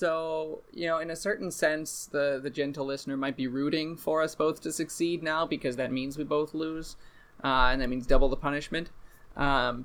[0.02, 4.20] So, you know, in a certain sense, the the gentle listener might be rooting for
[4.20, 6.96] us both to succeed now because that means we both lose,
[7.44, 8.90] uh, and that means double the punishment.
[9.36, 9.84] Um,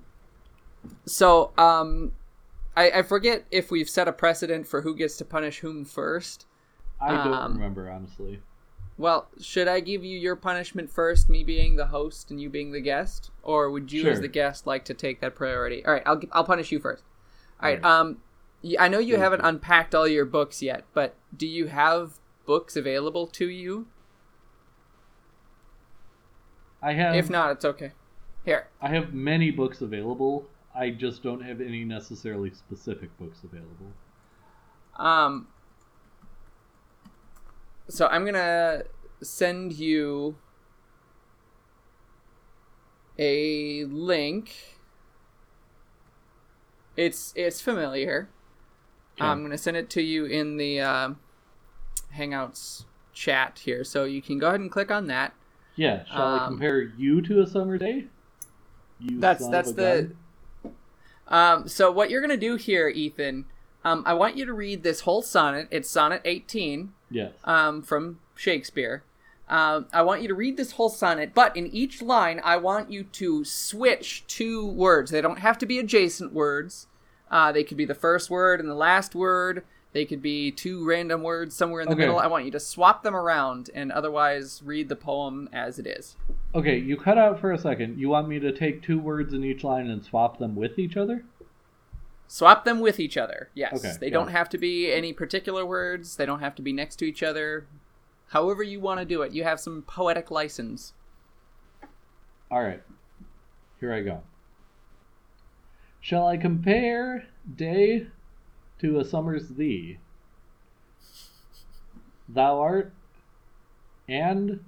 [1.06, 2.14] so, um,
[2.76, 6.48] I, I forget if we've set a precedent for who gets to punish whom first.
[7.00, 8.42] I don't Um, remember honestly.
[8.98, 12.72] Well, should I give you your punishment first, me being the host and you being
[12.72, 15.86] the guest, or would you, as the guest, like to take that priority?
[15.86, 17.04] All right, I'll I'll punish you first.
[17.62, 17.84] All right.
[17.84, 17.86] Alright.
[17.86, 18.18] Um,
[18.80, 23.28] I know you haven't unpacked all your books yet, but do you have books available
[23.28, 23.88] to you?
[26.82, 27.92] I have if not, it's okay.
[28.46, 28.68] Here.
[28.82, 30.48] I have many books available.
[30.74, 33.94] I just don't have any necessarily specific books available.
[34.96, 35.48] Um.
[37.90, 38.84] So I'm gonna
[39.22, 40.38] send you
[43.18, 44.80] a link.
[46.96, 48.30] It's it's familiar.
[49.20, 51.10] I'm gonna send it to you in the uh,
[52.16, 55.34] Hangouts chat here, so you can go ahead and click on that.
[55.76, 58.08] Yeah, shall I Um, compare you to a summer day?
[59.00, 60.12] You That's that's the.
[61.28, 63.46] Um, so what you're gonna do here, Ethan?
[63.84, 65.68] Um, I want you to read this whole sonnet.
[65.72, 66.94] It's sonnet 18.
[67.10, 67.32] Yes.
[67.46, 69.04] um, from Shakespeare.
[69.48, 72.92] Um, I want you to read this whole sonnet, but in each line, I want
[72.92, 75.12] you to switch two words.
[75.12, 76.88] They don't have to be adjacent words.
[77.30, 79.64] Uh, they could be the first word and the last word.
[79.94, 82.02] They could be two random words somewhere in the Okay.
[82.02, 82.20] middle.
[82.20, 86.16] I want you to swap them around and otherwise read the poem as it is.
[86.54, 87.98] Okay, you cut out for a second.
[87.98, 90.98] You want me to take two words in each line and swap them with each
[90.98, 91.24] other?
[92.28, 93.50] Swap them with each other.
[93.56, 93.74] Yes.
[93.80, 94.34] Okay, they don't it.
[94.34, 96.18] have to be any particular words.
[96.18, 97.66] They don't have to be next to each other.
[98.32, 99.32] However you want to do it.
[99.32, 100.94] You have some poetic license.
[102.52, 102.84] All right.
[103.80, 104.22] Here I go.
[106.00, 107.26] Shall I compare
[107.56, 108.08] day
[108.80, 109.98] to a summer's thee?
[112.30, 112.94] Thou art,
[114.08, 114.64] and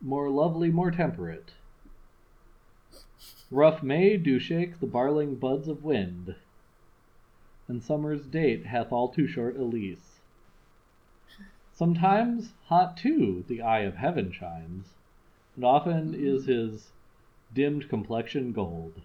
[0.00, 1.52] more lovely, more temperate.
[3.50, 6.34] Rough May do shake the barling buds of wind,
[7.68, 10.20] and summer's date hath all too short a lease.
[11.72, 14.94] Sometimes hot too the eye of heaven shines,
[15.54, 16.90] and often is his
[17.54, 19.02] dimmed complexion gold.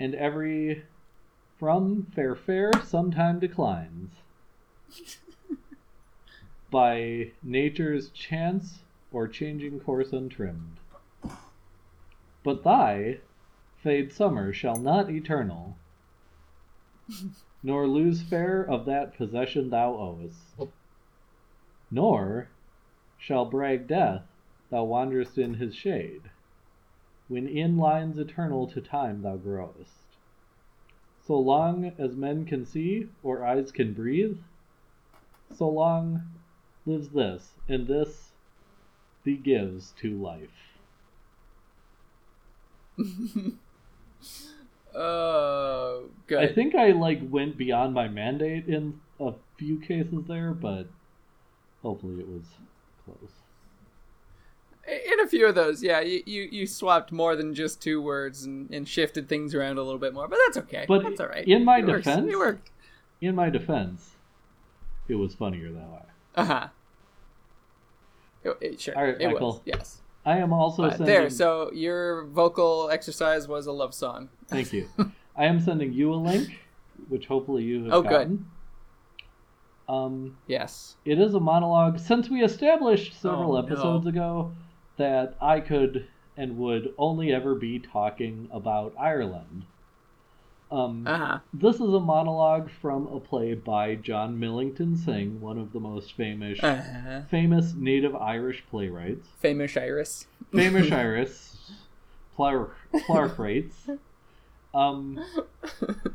[0.00, 0.84] And every
[1.58, 4.12] from fair fair sometime declines
[6.70, 8.80] by nature's chance
[9.10, 10.76] or changing course untrimmed.
[12.44, 13.18] But thy
[13.82, 15.76] fade summer shall not eternal,
[17.62, 20.70] nor lose fair of that possession thou owest,
[21.90, 22.48] nor
[23.18, 24.22] shall brag death
[24.70, 26.22] thou wanderest in his shade,
[27.28, 29.92] when in lines eternal to time thou growest.
[31.26, 34.38] So long as men can see or eyes can breathe,
[35.54, 36.22] so long
[36.86, 38.30] lives this, and this
[39.24, 40.48] thee gives to life.
[44.94, 46.38] Oh, good.
[46.38, 50.86] I think I like went beyond my mandate in a few cases there, but
[51.82, 52.42] hopefully it was
[53.04, 53.30] close.
[54.88, 58.44] In a few of those, yeah, you, you, you swapped more than just two words
[58.44, 60.86] and, and shifted things around a little bit more, but that's okay.
[60.88, 61.46] But that's all right.
[61.46, 62.04] in my It works.
[62.04, 62.70] defense- it worked.
[63.20, 64.10] In my defense,
[65.08, 66.02] it was funnier that way.
[66.36, 66.68] Uh huh.
[68.78, 68.96] Sure.
[68.96, 69.32] All right, it was.
[69.34, 69.62] Michael.
[69.64, 70.00] Yes.
[70.24, 71.06] I am also sending.
[71.06, 71.28] there.
[71.30, 74.28] So your vocal exercise was a love song.
[74.48, 74.88] Thank you.
[75.36, 76.48] I am sending you a link,
[77.08, 78.10] which hopefully you have Oh, good.
[78.10, 78.46] gotten.
[79.88, 80.96] Um, Yes.
[81.04, 81.98] it is a monologue.
[81.98, 83.66] Since we established several Oh, no.
[83.66, 84.52] episodes ago
[84.98, 86.06] that I could
[86.36, 89.64] and would only ever be talking about Ireland,
[90.70, 91.38] um, Uh huh.
[91.52, 96.12] this is a monologue from a play by John Millington Synge, one of the most
[96.12, 97.22] famous Uh-huh.
[97.30, 99.26] famous native Irish playwrights.
[99.40, 100.26] Famous Iris.
[100.52, 101.72] Famous Iris,
[102.36, 102.70] Plar-
[103.06, 103.98] Plarfrates.
[104.74, 105.18] Um,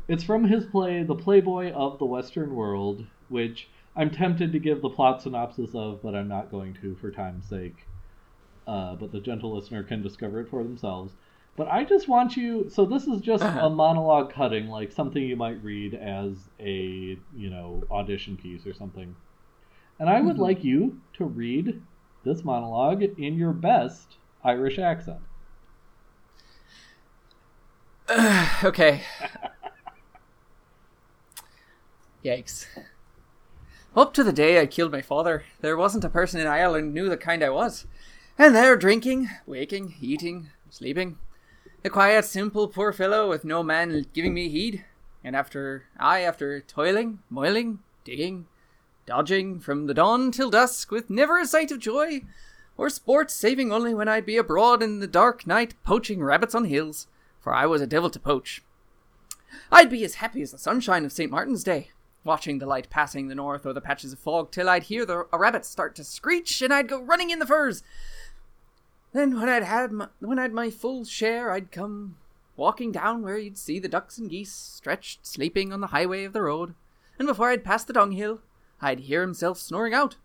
[0.08, 4.80] it's from his play, The Playboy of the Western World, which I'm tempted to give
[4.80, 7.86] the plot synopsis of, but I'm not going to for time's sake.
[8.66, 11.12] Uh, but the gentle listener can discover it for themselves.
[11.56, 12.68] But I just want you.
[12.70, 13.66] So this is just Uh-huh.
[13.66, 18.74] a monologue cutting, like something you might read as a you know audition piece or
[18.74, 19.14] something.
[19.98, 20.40] And I would Mhm.
[20.40, 21.80] like you to read
[22.24, 25.20] this monologue in your best Irish accent.
[28.64, 29.02] okay.
[32.24, 32.66] Yikes.
[33.96, 37.08] Up to the day I killed my father, there wasn't a person in Ireland knew
[37.08, 37.86] the kind I was.
[38.36, 41.18] And there, drinking, waking, eating, sleeping.
[41.84, 44.84] A quiet, simple, poor fellow with no man giving me heed.
[45.22, 48.46] And after, I, after toiling, moiling, digging,
[49.06, 52.22] dodging from the dawn till dusk with never a sight of joy,
[52.76, 56.64] or sport saving only when I'd be abroad in the dark night poaching rabbits on
[56.64, 57.06] hills,
[57.40, 58.62] for I was a devil to poach.
[59.70, 61.30] I'd be as happy as the sunshine of St.
[61.30, 61.90] Martin's Day,
[62.24, 65.26] watching the light passing the north or the patches of fog till I'd hear the
[65.32, 67.84] a rabbit start to screech and I'd go running in the furs.
[69.14, 72.16] Then when I'd had my, when I'd my full share, I'd come
[72.56, 76.32] walking down where you'd see the ducks and geese stretched sleeping on the highway of
[76.32, 76.74] the road,
[77.16, 78.40] and before I'd passed the dunghill,
[78.82, 80.16] I'd hear himself snoring out.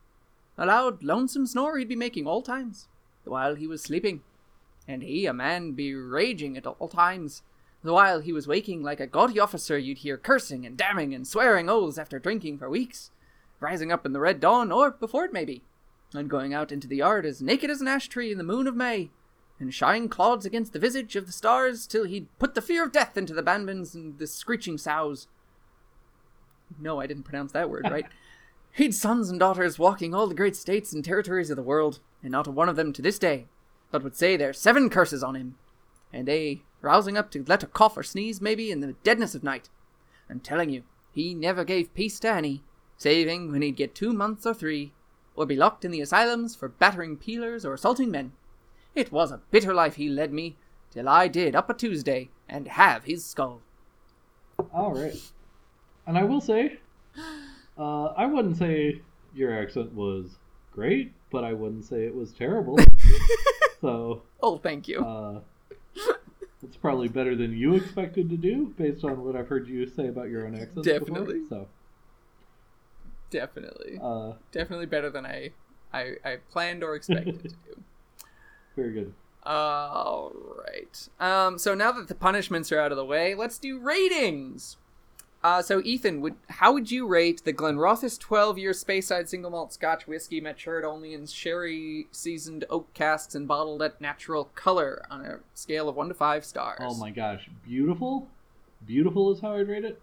[0.57, 2.87] A loud, lonesome snore he'd be making all times,
[3.25, 4.23] while he was sleeping,
[4.87, 7.43] and he, a man, be raging at all times.
[7.83, 11.27] The while he was waking like a gaudy officer, you'd hear cursing and damning and
[11.27, 13.11] swearing oaths after drinking for weeks,
[13.59, 15.61] rising up in the red dawn, or before it maybe,
[16.13, 18.67] and going out into the yard as naked as an ash tree in the moon
[18.67, 19.09] of May,
[19.59, 22.91] and shying clods against the visage of the stars till he'd put the fear of
[22.91, 25.27] death into the banbans and the screeching sows.
[26.79, 28.05] No, I didn't pronounce that word right.
[28.71, 32.31] He'd sons and daughters walking all the great states and territories of the world, and
[32.31, 33.47] not a one of them to this day
[33.91, 35.55] but would say there's seven curses on him,
[36.13, 39.43] and they rousing up to let a cough or sneeze maybe in the deadness of
[39.43, 39.69] night.
[40.29, 42.63] I'm telling you, he never gave peace to any,
[42.97, 44.93] saving when he'd get two months or three,
[45.39, 48.33] or be locked in the asylums for battering peelers or assaulting men.
[48.93, 50.57] It was a bitter life he led me,
[50.91, 53.61] till I did up a Tuesday and have his skull.
[54.73, 55.15] All right.
[56.05, 56.79] And I will say,
[57.77, 59.01] uh, I wouldn't say
[59.33, 60.35] your accent was
[60.73, 62.77] great, but I wouldn't say it was terrible.
[63.81, 64.99] so, Oh, thank you.
[64.99, 65.39] uh,
[66.61, 70.09] it's probably better than you expected to do, based on what I've heard you say
[70.09, 70.83] about your own accent.
[70.83, 71.39] Definitely.
[71.39, 71.67] Before.
[73.29, 73.99] Definitely.
[74.01, 75.51] Uh, Definitely better than I,
[75.93, 77.83] I, I planned or expected to do.
[78.75, 79.13] very good.
[79.43, 80.33] All
[80.67, 81.09] right.
[81.19, 84.77] Um, so now that the punishments are out of the way, let's do ratings.
[85.41, 90.05] Uh, so Ethan, would how would you rate the Glenrothes 12-year Speyside single malt Scotch
[90.05, 95.39] whiskey matured only in sherry seasoned oak casks and bottled at natural color on a
[95.53, 96.81] scale of one to five stars?
[96.81, 98.27] Oh my gosh, beautiful,
[98.85, 100.01] beautiful is how I'd rate it.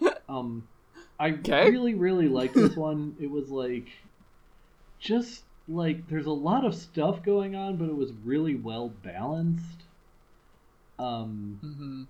[0.28, 0.68] um,
[1.18, 1.64] I Okay.
[1.64, 3.16] really, really like this one.
[3.18, 3.88] It was like,
[4.98, 9.84] just like there's a lot of stuff going on, but it was really well balanced.
[10.98, 12.04] Um, hmm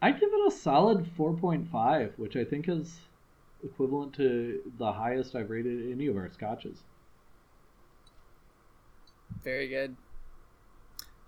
[0.00, 3.08] I give it a solid four point five, which I think is
[3.64, 6.84] equivalent to the highest I've rated any of our scotches.
[9.42, 9.96] Very good.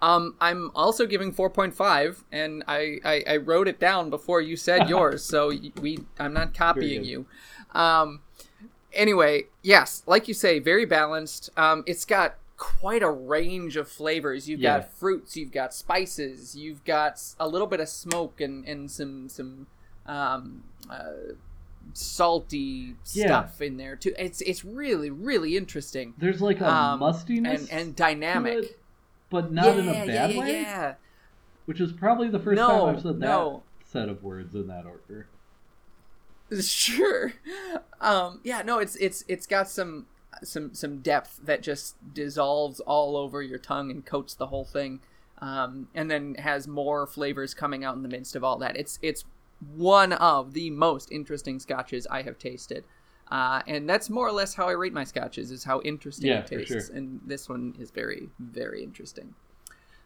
[0.03, 4.89] Um, I'm also giving 4.5, and I, I, I wrote it down before you said
[4.91, 7.27] yours, so we I'm not copying you.
[7.75, 8.21] Um,
[8.93, 11.49] anyway, yes, like you say, very balanced.
[11.57, 14.49] Um, it's got quite a range of flavors.
[14.49, 14.81] You've Yeah.
[14.81, 19.29] got fruits, you've got spices, you've got a little bit of smoke and and some
[19.29, 19.67] some
[20.07, 21.35] um, uh,
[21.93, 23.27] salty Yeah.
[23.47, 24.15] stuff in there too.
[24.19, 28.79] It's it's really really interesting There's like a Um, mustiness and and dynamic.
[29.31, 30.53] But not in a bad yeah, yeah, way.
[30.53, 30.95] Yeah.
[31.67, 34.85] Which is probably the first No, time I've said that set of words in that
[34.87, 35.29] order.
[36.61, 37.33] Sure.
[38.01, 40.07] Um, yeah, no, it's it's it's got some
[40.45, 45.01] some some depth that just dissolves all over your tongue and coats the whole thing.
[45.39, 48.77] Um, and then has more flavors coming out in the midst of all that.
[48.77, 49.25] It's it's
[49.75, 52.85] one of the most interesting scotches I have tasted.
[53.31, 56.41] Uh, and that's more or less how I rate my scotches is how interesting Yeah,
[56.41, 56.89] it tastes.
[56.89, 56.97] sure.
[56.97, 59.35] And this one is very, very interesting.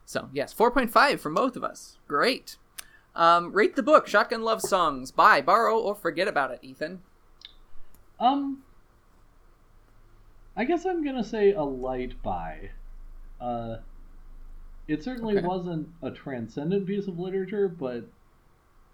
[0.07, 1.99] So yes, 4.5 from both of us.
[2.09, 2.57] Great.
[3.15, 5.11] Um, rate the book Shotgun Love Songs.
[5.11, 7.03] Buy, borrow, or forget about it, Ethan.
[8.19, 8.63] Um,
[10.57, 12.71] I guess I'm gonna say a light buy.
[13.41, 13.79] Uh,
[14.89, 15.47] it certainly Okay.
[15.47, 18.05] wasn't a transcendent piece of literature, but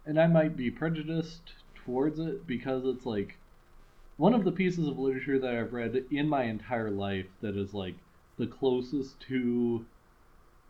[0.04, 3.36] and I might be prejudiced towards it because it's like
[4.16, 7.74] one of the pieces of literature that I've read in my entire life that is
[7.74, 7.96] like
[8.36, 9.86] the closest to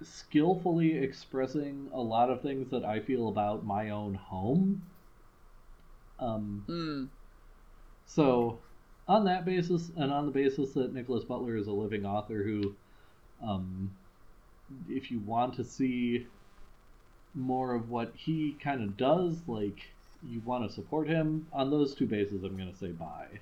[0.02, 4.82] skillfully expressing a lot of things that I feel about my own home.
[6.18, 7.06] Um, Hmm.
[8.04, 8.62] so,
[9.08, 12.76] on that basis, and on the basis that Nickolas Butler is a living author who,
[13.42, 13.96] um,
[14.88, 16.26] if you want to see
[17.34, 21.94] more of what he kind of does, like, you want to support him, on those
[21.94, 23.40] two bases, I'm going to say bye.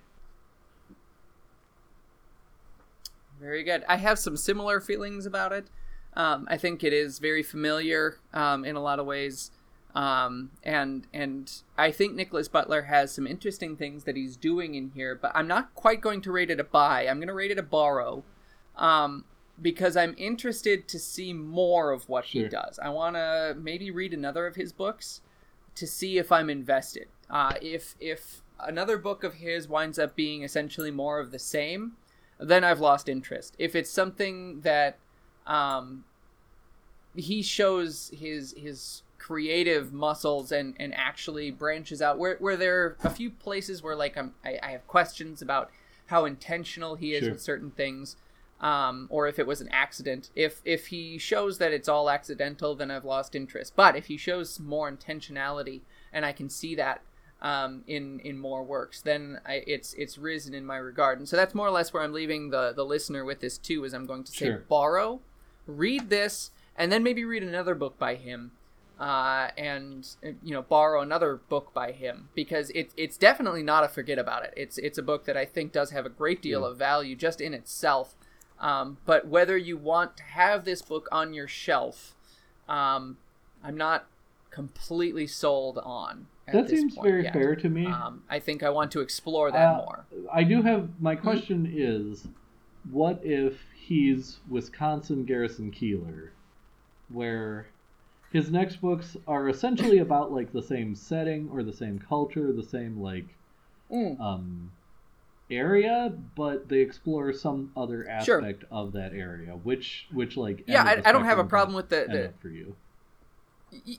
[3.41, 3.85] Very good.
[3.89, 5.67] I have some similar feelings about it.
[6.15, 9.51] Um, I think it is very familiar um, in a lot of ways,
[9.95, 14.93] um, and and I think Nickolas Butler has some interesting things that he's doing in
[14.95, 15.19] here.
[15.21, 17.09] But I'm not quite going to rate it a buy.
[17.09, 18.23] I'm going to rate it a borrow,
[18.77, 19.25] um,
[19.61, 22.79] because I'm interested to see more of what he does.
[22.79, 25.21] I want to maybe read another of his books
[25.77, 27.09] to see if I'm invested.
[27.31, 31.93] Uh, if if another book of his winds up being essentially more of the same,
[32.39, 33.55] then I've lost interest.
[33.59, 34.99] If it's something that
[35.47, 36.05] um,
[37.17, 42.97] he shows his his creative muscles and and actually branches out where where there are
[43.05, 45.71] a few places where like I'm I, I have questions about
[46.07, 47.33] how intentional he is Sure.
[47.33, 48.17] with certain things
[48.61, 50.31] um, or if it was an accident.
[50.35, 53.75] If if he shows that it's all accidental then I've lost interest.
[53.77, 55.81] But if he shows more intentionality
[56.13, 57.03] and I can see that
[57.43, 61.19] um, in in more works then I, it's it's risen in my regard.
[61.19, 63.85] And so that's more or less where I'm leaving the the listener with this too
[63.85, 64.65] is I'm going to say Sure.
[64.69, 65.21] borrow
[65.67, 68.53] read this and then maybe read another book by him.
[68.99, 70.07] Uh, and
[70.43, 72.29] you know borrow another book by him.
[72.35, 74.55] Because it, it's definitely not a forget about it.
[74.57, 76.69] It's it's a book that i think does have a great deal Yeah.
[76.69, 78.15] of value just in itself
[78.65, 82.15] um, but whether you want to have this book on your shelf
[82.69, 83.17] um,
[83.63, 84.07] i'm not
[84.51, 87.33] completely sold on at That this seems point very yet.
[87.33, 87.87] fair to me.
[87.87, 91.05] um, i think i want to explore that Uh, more I do have Hmm?
[91.05, 92.27] my question is,
[92.91, 96.31] what if he's Wisconsin Garrison Keillor,
[97.09, 97.67] where
[98.33, 102.63] his next books are essentially about like the same setting or the same culture, the
[102.63, 103.27] same like
[103.93, 104.19] Mm.
[104.21, 104.71] um
[105.51, 108.39] area, but they explore some other Sure.
[108.39, 109.53] aspect of that area.
[109.53, 112.77] Which which like yeah I, I don't have a problem with end the for you.
[113.73, 113.99] Y-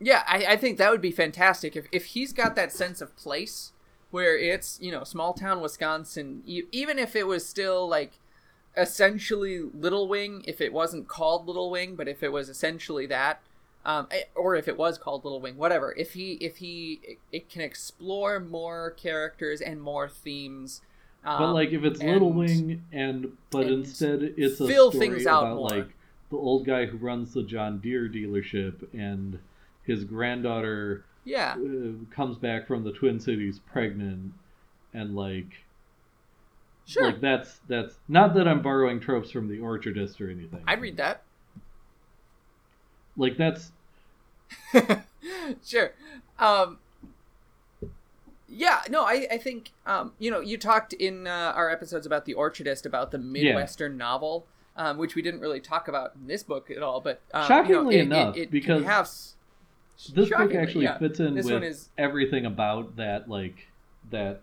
[0.00, 3.16] Yeah, I, I think that would be fantastic if, if he's got that sense of
[3.16, 3.72] place
[4.10, 8.12] where it's, you know, small town Wisconsin, even if it was still like
[8.76, 13.40] essentially Little Wing, if it wasn't called Little Wing, but if it was essentially that,
[13.84, 15.94] um, eh, or if it was called Little Wing, whatever.
[15.96, 20.80] If he if he it, can explore more characters and more themes,
[21.24, 25.08] um, But like if it's Little Wing and but and instead it's a fill story
[25.08, 25.68] things out about more.
[25.68, 25.88] like
[26.30, 29.38] the old guy who runs the John Deere dealership and
[29.84, 34.32] his granddaughter yeah, uh, comes back from the Twin Cities pregnant
[34.92, 35.64] and like
[36.86, 40.62] sure, like that's that's not that I'm borrowing tropes from the Orchardist or anything.
[40.66, 41.22] I'd read that.
[43.16, 43.72] Like that's
[45.64, 45.92] sure.
[46.38, 46.78] Um,
[48.48, 52.24] yeah, no, I, I think, um, you know, you talked in uh, our episodes about
[52.24, 54.46] the Orchardist, about the Midwestern novel,
[54.76, 57.96] um, which we didn't really talk about in this book at all, but um, Shockingly
[57.96, 59.08] you know, it, enough, it, it because have
[60.14, 60.98] this book actually yeah.
[60.98, 63.68] fits in This with is everything about that like
[64.10, 64.42] that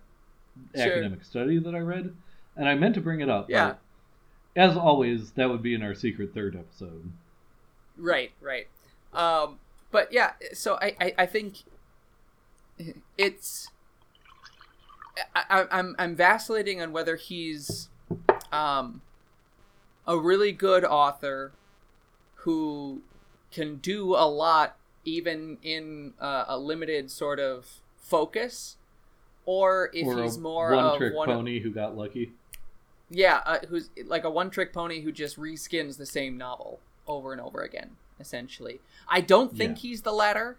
[0.75, 0.83] Sure.
[0.83, 2.13] academic study that I read,
[2.55, 3.49] and I meant to bring it up.
[3.49, 3.75] Yeah.
[4.55, 7.11] as always, that would be in our secret third episode.
[7.97, 8.67] Right, right.
[9.13, 9.59] Um,
[9.91, 11.57] but yeah, so I, I, I think
[13.17, 13.69] it's.
[15.35, 17.89] I, I, I'm I'm vacillating on whether he's,
[18.51, 19.01] um,
[20.07, 21.51] a really good author,
[22.35, 23.01] who
[23.51, 28.77] can do a lot even in uh, a limited sort of focus,
[29.45, 32.31] or if or he's more one of trick one of- pony who got lucky.
[33.09, 37.41] yeah, uh, who's like a one-trick pony who just reskins the same novel over and
[37.41, 38.79] over again, essentially.
[39.09, 39.89] I don't think Yeah.
[39.89, 40.57] he's the latter,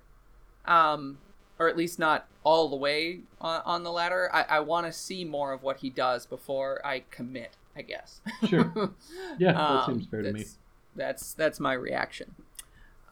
[0.67, 1.19] um,
[1.59, 4.29] or at least not all the way on, on the latter.
[4.35, 7.53] I, I want to see more of what he does before I commit.
[7.75, 8.21] I guess.
[8.47, 8.71] Sure.
[9.39, 10.41] Yeah, that Um, seems fair to me.
[10.41, 10.59] that's,
[10.95, 12.35] That's that's my reaction.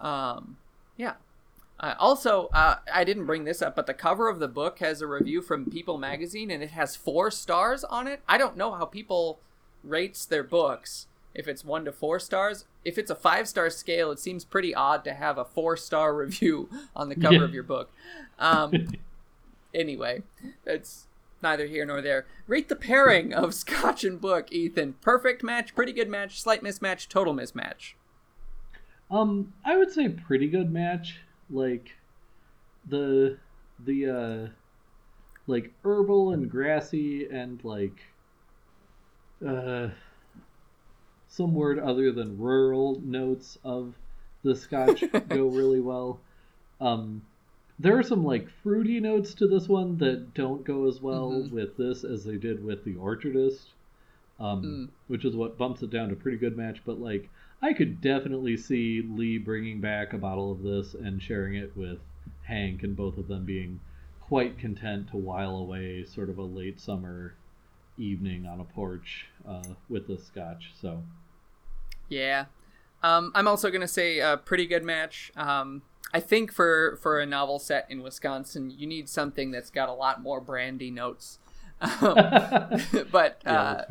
[0.00, 0.58] Um,
[0.98, 1.14] yeah.
[1.78, 5.00] Uh, also, uh, I didn't bring this up, but the cover of the book has
[5.00, 8.20] a review from People Magazine, and it has four stars on it.
[8.28, 9.40] I don't know how people
[9.82, 11.06] rates their books.
[11.34, 14.74] If it's one to four stars, if it's a five star scale, it seems pretty
[14.74, 17.44] odd to have a four star review on the cover Yeah.
[17.44, 17.90] of your book.
[18.38, 18.88] Um,
[19.74, 20.22] anyway,
[20.64, 21.06] that's
[21.42, 22.26] neither here nor there.
[22.46, 24.94] Rate the pairing of Scotch and Book, Ethan.
[25.00, 27.92] Perfect match, pretty good match, slight mismatch, total mismatch.
[29.10, 31.20] Um, I would say pretty good match.
[31.48, 31.90] Like
[32.88, 33.38] the
[33.84, 34.48] the uh
[35.46, 37.98] like herbal and grassy and like
[39.46, 39.88] uh
[41.30, 43.94] some word other than rural notes of
[44.42, 46.20] the scotch go really well.
[46.80, 47.22] Um
[47.78, 51.50] there are some like fruity notes to this one that don't go as well Mhm.
[51.50, 53.68] with this as they did with the orchardist.
[54.38, 54.88] Um, Mm.
[55.08, 57.28] which is what bumps it down to pretty good match, but like
[57.62, 61.98] I could definitely see Lee bringing back a bottle of this and sharing it with
[62.44, 63.80] Hank, and both of them being
[64.20, 67.34] quite content to while away sort of a late summer
[67.98, 70.72] evening on a porch uh, with the scotch.
[70.80, 71.02] So,
[72.10, 72.44] Yeah.
[73.02, 75.32] Um, I'm also gonna say a pretty good match.
[75.36, 75.80] Um,
[76.12, 79.94] I think for for a novel set in Wisconsin, you need something that's got a
[79.94, 81.38] lot more brandy notes.
[81.82, 82.02] Um,
[83.10, 83.84] but uh.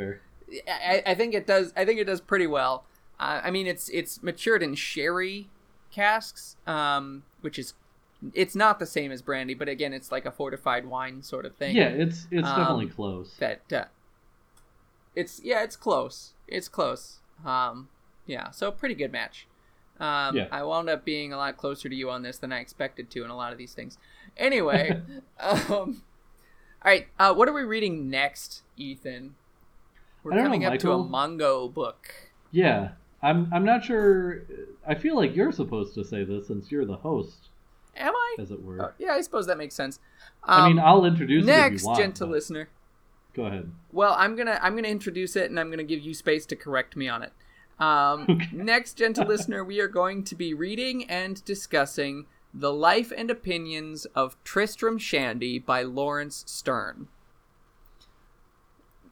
[0.68, 1.74] I, I think it does.
[1.76, 2.86] I think it does pretty well.
[3.20, 5.50] Uh, I mean, it's it's matured in sherry
[5.92, 7.74] casks, um, which is
[8.36, 11.56] it's not the same as brandy, but again, it's like a fortified wine sort of
[11.56, 11.76] thing.
[11.76, 13.34] Yeah, it's it's Um, definitely close.
[13.40, 13.86] that uh,
[15.16, 16.34] it's yeah, it's close.
[16.48, 17.20] It's close.
[17.46, 17.90] Um,
[18.30, 19.48] yeah, so pretty good match.
[20.00, 20.48] Um, Yeah.
[20.52, 23.24] I wound up being a lot closer to you on this than I expected to
[23.26, 23.98] in a lot of these things.
[24.38, 25.02] Anyway,
[25.40, 27.08] um, all right.
[27.20, 29.36] Uh, what are we reading next, Ethan?
[30.24, 31.10] We're don't know, coming up to a Michael.
[31.10, 32.14] Mungo book.
[32.52, 32.92] Yeah,
[33.22, 33.50] I'm.
[33.54, 34.44] I'm not sure.
[34.88, 37.50] I feel like you're supposed to say this since you're the host,
[37.98, 38.36] Am I?
[38.40, 38.82] as it were.
[38.82, 40.00] Uh, yeah, I suppose that makes sense.
[40.44, 42.00] I mean, Um, I'll introduce next, you want.
[42.00, 42.70] gentle but- listener.
[43.34, 43.72] Go ahead.
[43.92, 46.96] Well, I'm gonna I'm gonna introduce it, and I'm gonna give you space to correct
[46.96, 47.32] me on it.
[47.80, 53.30] Um, Next, gentle listener, we are going to be reading and discussing the life and
[53.30, 57.08] opinions of Tristram Shandy by Laurence Sterne.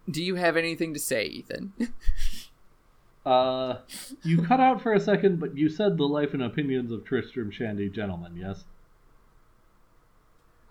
[0.09, 1.73] Do you have anything to say, Ethan?
[3.25, 3.79] Uh,
[4.23, 7.51] you cut out for a second, but you said the life and opinions of Tristram
[7.51, 8.37] Shandy, gentlemen.
[8.37, 8.63] Yes.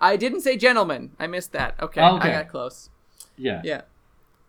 [0.00, 1.10] I didn't say gentlemen.
[1.18, 1.74] I missed that.
[1.78, 2.28] Okay, Okay.
[2.30, 2.88] I got close.
[3.36, 3.60] Yeah.
[3.62, 3.82] Yeah.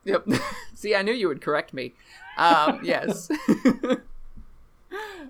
[0.06, 0.26] Yep.
[0.74, 1.96] See, I knew you would correct me.
[2.38, 3.30] Um, yes.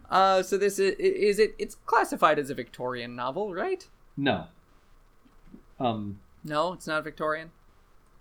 [0.09, 1.55] uh, so this is, is it?
[1.57, 3.87] It's classified as a Victorian novel, right?
[4.15, 4.45] No.
[5.79, 7.51] Um, No, it's not Victorian.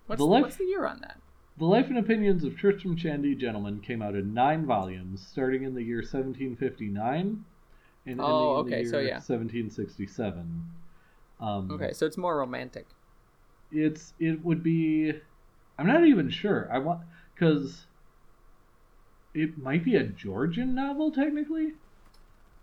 [0.07, 1.19] What's The life- what's the year on that?
[1.59, 5.73] the life and opinions of Tristram Shandy, gentlemen, came out in nine volumes, starting in
[5.75, 7.45] the year 1759
[8.05, 9.15] and Oh, ending in okay, the so year yeah.
[9.15, 10.65] 1767.
[11.41, 12.87] Um, Okay, so it's more romantic.
[13.73, 15.13] it's it would be
[15.79, 17.01] i'm not even sure i want
[17.35, 17.87] because
[19.37, 21.73] it might be a georgian novel technically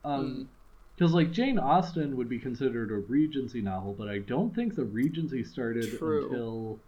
[0.04, 0.50] um
[0.95, 4.84] because like jane austen would be considered a regency novel but i don't think the
[4.84, 6.24] regency started True.
[6.26, 6.80] until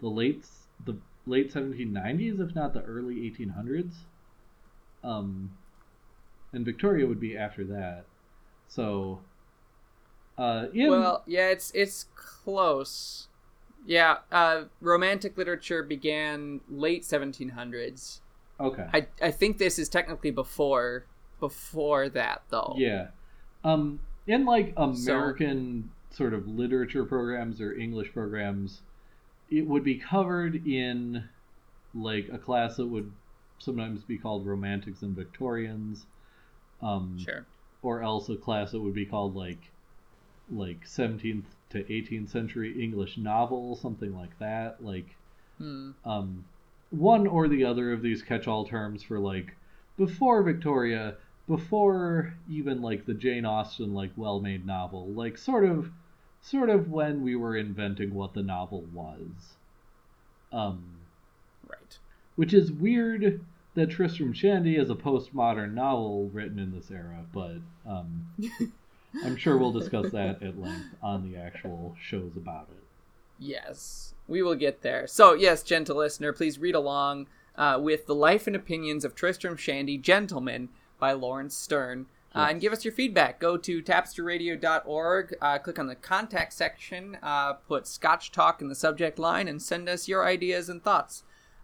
[0.00, 0.44] the late
[0.84, 0.96] the
[1.26, 3.92] late 1790s if not the early 1800s
[5.02, 5.50] um
[6.52, 8.04] and victoria would be after that
[8.68, 9.20] so
[10.38, 13.28] uh in Well, yeah, it's it's close.
[13.86, 18.20] Yeah, uh, romantic literature began late 1700s.
[18.60, 21.04] Okay I I think this is technically before
[21.40, 22.74] before that though.
[22.76, 23.08] Yeah.
[23.64, 28.82] Um in like American sort of literature programs or English programs,
[29.50, 31.28] it would be covered in
[31.94, 33.12] like a class that would
[33.58, 36.06] sometimes be called Romantics and Victorians.
[36.82, 37.46] Um Sure.
[37.82, 39.70] or else a class that would be called like
[40.50, 44.82] like 17th to 18th century English novel, something like that.
[44.84, 45.16] Like
[45.58, 45.92] Hmm.
[46.04, 46.44] um,
[46.98, 49.54] one or the other of these catch-all terms for like
[49.96, 51.16] before Victoria,
[51.48, 55.90] before even like the Jane Austen like well-made novel, like sort of
[56.42, 59.56] sort of when we were inventing what the novel was.
[60.52, 60.82] Um,
[61.66, 61.98] Right.
[62.36, 63.44] which is weird
[63.74, 67.56] that Tristram Shandy is a postmodern novel written in this era, but
[67.86, 68.26] um,
[69.24, 72.84] I'm sure we'll discuss that at length on the actual shows about it.
[73.38, 75.06] Yes, we will get there.
[75.06, 79.56] So, yes, gentle listener, please read along uh, with The Life and Opinions of Tristram
[79.56, 82.06] Shandy, Gentleman by Laurence Sterne.
[82.34, 83.38] Uh, and give us your feedback.
[83.38, 88.74] Go to tapestryradio.org, uh, click on the contact section, uh, put Scotch Talk in the
[88.74, 91.22] subject line, and send us your ideas and thoughts.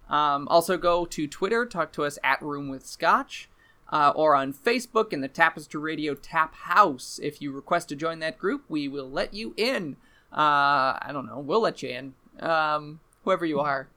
[0.08, 3.48] Um, also, go to Twitter, talk to us at Room with Scotch,
[3.92, 7.18] uh, or on Facebook in the Tapestry Radio Tap House.
[7.20, 9.96] If you request to join that group, we will let you in.
[10.32, 12.14] Uh, I don't know, we'll let you in.
[12.40, 13.88] Um, whoever you are,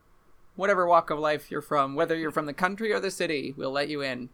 [0.55, 3.71] whatever walk of life you're from, whether you're from the country or the city, we'll
[3.71, 4.29] let you in.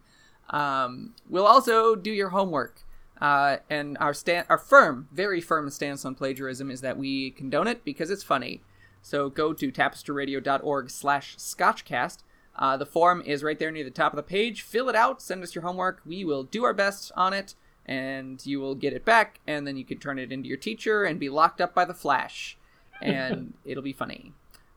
[0.50, 2.82] Um, we'll also do your homework.
[3.20, 7.66] Uh, and our stand, our firm, very firm stance on plagiarism is that we condone
[7.68, 8.62] it because it's funny.
[9.02, 12.18] So go to tapestryradio.org slash scotchcast.
[12.56, 14.62] Uh, the form is right there near the top of the page.
[14.62, 16.00] Fill it out, send us your homework.
[16.04, 17.54] We will do our best on it,
[17.86, 21.04] and you will get it back, and then you can turn it into your teacher
[21.04, 22.58] and be locked up by the Flash.
[23.00, 24.32] And it'll be funny.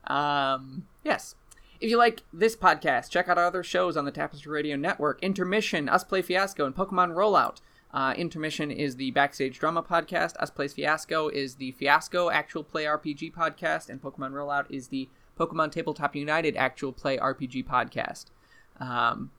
[0.05, 1.35] Um, yes.
[1.79, 5.21] If you like this podcast, check out our other shows on the Tapestry Radio Network
[5.21, 7.57] Intermission, Us Play Fiasco, and Pokemon Rollout.
[7.93, 10.35] Uh, Intermission is the Backstage Drama podcast.
[10.37, 13.89] Us Plays Fiasco is the Fiasco Actual Play RPG podcast.
[13.89, 15.09] And Pokemon Rollout is the
[15.39, 18.25] Pokemon Tabletop United Actual Play RPG podcast.
[18.79, 19.29] Um,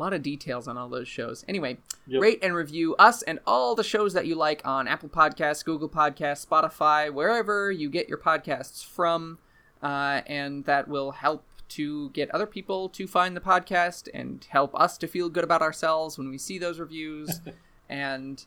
[0.00, 1.44] a lot of details on all those shows.
[1.46, 2.22] Anyway, Yep.
[2.22, 5.90] rate and review us and all the shows that you like on Apple Podcasts, Google
[5.90, 9.38] Podcasts, Spotify, wherever you get your podcasts from.
[9.82, 14.74] Uh, and that will help to get other people to find the podcast and help
[14.74, 17.40] us to feel good about ourselves when we see those reviews.
[17.88, 18.46] and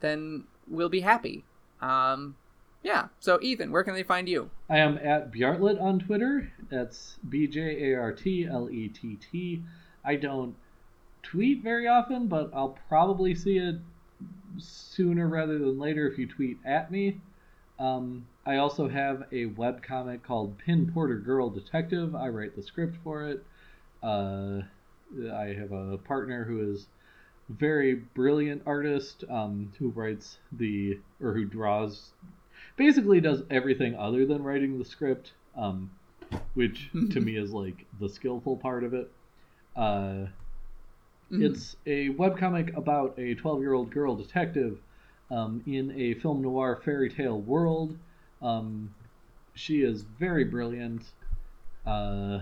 [0.00, 1.44] then we'll be happy.
[1.82, 2.36] Um,
[2.82, 3.08] yeah.
[3.20, 4.50] So, Ethan, where can they find you?
[4.70, 6.50] I am at Bjartlett on Twitter.
[6.70, 9.62] That's B J A R T L E T T.
[10.04, 10.54] I don't
[11.24, 13.76] tweet very often, but I'll probably see it
[14.58, 17.20] sooner rather than later if you tweet at me.
[17.78, 22.14] Um, I also have a webcomic called Pin Porter Girl Detective.
[22.14, 23.44] I write the script for it.
[24.02, 24.60] Uh,
[25.32, 26.86] I have a partner who is
[27.48, 32.10] very brilliant artist um, who writes the or who draws,
[32.76, 35.90] basically does everything other than writing the script, um,
[36.54, 39.10] which to me is like the skillful part of it.
[39.76, 40.26] Uh,
[41.30, 41.42] Mhm.
[41.42, 44.78] It's a webcomic about a 12 year old girl detective
[45.30, 47.96] um, in a film noir fairy tale world.
[48.42, 48.94] Um,
[49.54, 51.02] she is very brilliant
[51.86, 52.40] uh,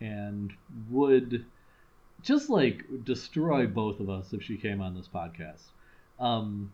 [0.00, 0.52] and
[0.90, 1.44] would
[2.22, 5.62] just like destroy both of us if she came on this podcast.
[6.18, 6.72] Um,